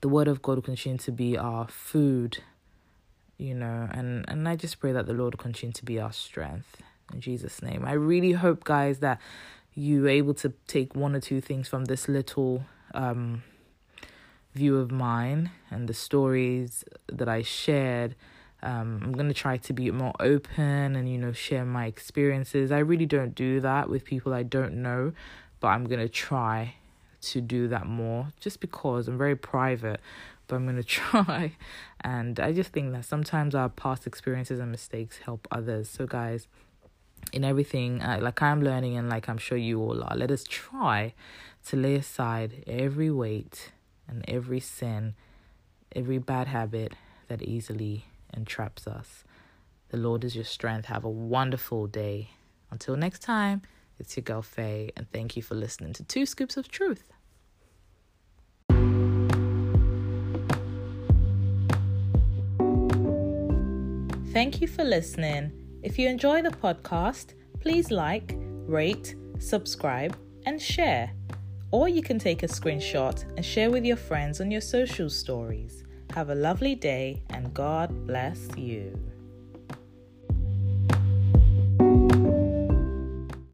the 0.00 0.08
word 0.08 0.28
of 0.28 0.42
God 0.42 0.56
will 0.56 0.62
continue 0.62 0.98
to 0.98 1.12
be 1.12 1.36
our 1.36 1.66
food, 1.68 2.38
you 3.36 3.54
know, 3.54 3.88
and, 3.90 4.24
and 4.28 4.48
I 4.48 4.56
just 4.56 4.80
pray 4.80 4.92
that 4.92 5.06
the 5.06 5.12
Lord 5.12 5.34
will 5.34 5.42
continue 5.42 5.72
to 5.72 5.84
be 5.84 5.98
our 6.00 6.12
strength 6.12 6.80
in 7.12 7.20
Jesus' 7.20 7.62
name. 7.62 7.84
I 7.84 7.92
really 7.92 8.32
hope, 8.32 8.64
guys, 8.64 8.98
that 9.00 9.20
you're 9.74 10.08
able 10.08 10.34
to 10.34 10.52
take 10.66 10.94
one 10.94 11.14
or 11.14 11.20
two 11.20 11.40
things 11.40 11.68
from 11.68 11.86
this 11.86 12.08
little 12.08 12.64
um, 12.94 13.42
view 14.54 14.76
of 14.76 14.90
mine 14.90 15.50
and 15.70 15.88
the 15.88 15.94
stories 15.94 16.84
that 17.06 17.28
I 17.28 17.42
shared. 17.42 18.14
Um, 18.60 19.00
I'm 19.04 19.12
going 19.12 19.28
to 19.28 19.34
try 19.34 19.56
to 19.56 19.72
be 19.72 19.90
more 19.90 20.14
open 20.18 20.96
and, 20.96 21.08
you 21.08 21.18
know, 21.18 21.32
share 21.32 21.64
my 21.64 21.86
experiences. 21.86 22.72
I 22.72 22.78
really 22.78 23.06
don't 23.06 23.34
do 23.34 23.60
that 23.60 23.88
with 23.88 24.04
people 24.04 24.34
I 24.34 24.42
don't 24.42 24.82
know, 24.82 25.12
but 25.60 25.68
I'm 25.68 25.84
going 25.84 26.00
to 26.00 26.08
try 26.08 26.74
to 27.20 27.40
do 27.40 27.68
that 27.68 27.86
more 27.86 28.32
just 28.40 28.60
because 28.60 29.08
I'm 29.08 29.18
very 29.18 29.36
private, 29.36 30.00
but 30.46 30.56
I'm 30.56 30.64
going 30.64 30.76
to 30.82 30.82
try. 30.82 31.52
And 32.00 32.38
I 32.40 32.52
just 32.52 32.70
think 32.70 32.92
that 32.92 33.04
sometimes 33.04 33.54
our 33.54 33.68
past 33.68 34.06
experiences 34.06 34.60
and 34.60 34.70
mistakes 34.70 35.18
help 35.18 35.46
others. 35.50 35.88
So, 35.88 36.06
guys, 36.06 36.46
in 37.32 37.44
everything 37.44 38.00
uh, 38.02 38.18
like 38.20 38.40
I'm 38.42 38.62
learning 38.62 38.96
and 38.96 39.08
like 39.08 39.28
I'm 39.28 39.38
sure 39.38 39.58
you 39.58 39.80
all 39.80 40.02
are. 40.02 40.16
Let 40.16 40.30
us 40.30 40.44
try 40.44 41.14
to 41.66 41.76
lay 41.76 41.96
aside 41.96 42.64
every 42.66 43.10
weight 43.10 43.72
and 44.06 44.24
every 44.26 44.60
sin, 44.60 45.14
every 45.94 46.18
bad 46.18 46.48
habit 46.48 46.94
that 47.28 47.42
easily 47.42 48.06
entraps 48.34 48.86
us. 48.86 49.24
The 49.90 49.96
Lord 49.96 50.24
is 50.24 50.34
your 50.34 50.44
strength. 50.44 50.86
Have 50.86 51.04
a 51.04 51.10
wonderful 51.10 51.86
day. 51.86 52.30
Until 52.70 52.96
next 52.96 53.22
time, 53.22 53.62
it's 53.98 54.16
your 54.16 54.22
girl 54.22 54.42
Faye, 54.42 54.92
and 54.96 55.10
thank 55.12 55.36
you 55.36 55.42
for 55.42 55.54
listening 55.54 55.92
to 55.94 56.04
Two 56.04 56.26
Scoops 56.26 56.56
of 56.56 56.68
Truth. 56.68 57.12
Thank 64.32 64.60
you 64.60 64.68
for 64.68 64.84
listening. 64.84 65.50
If 65.82 65.98
you 65.98 66.08
enjoy 66.08 66.42
the 66.42 66.50
podcast, 66.50 67.34
please 67.60 67.90
like, 67.90 68.34
rate, 68.66 69.16
subscribe, 69.38 70.16
and 70.46 70.60
share. 70.60 71.10
Or 71.70 71.88
you 71.88 72.02
can 72.02 72.18
take 72.18 72.42
a 72.42 72.48
screenshot 72.48 73.24
and 73.36 73.44
share 73.44 73.70
with 73.70 73.84
your 73.84 73.96
friends 73.96 74.40
on 74.40 74.50
your 74.50 74.60
social 74.60 75.10
stories. 75.10 75.84
Have 76.14 76.30
a 76.30 76.34
lovely 76.34 76.74
day 76.74 77.22
and 77.30 77.52
God 77.52 78.06
bless 78.06 78.48
you. 78.56 79.07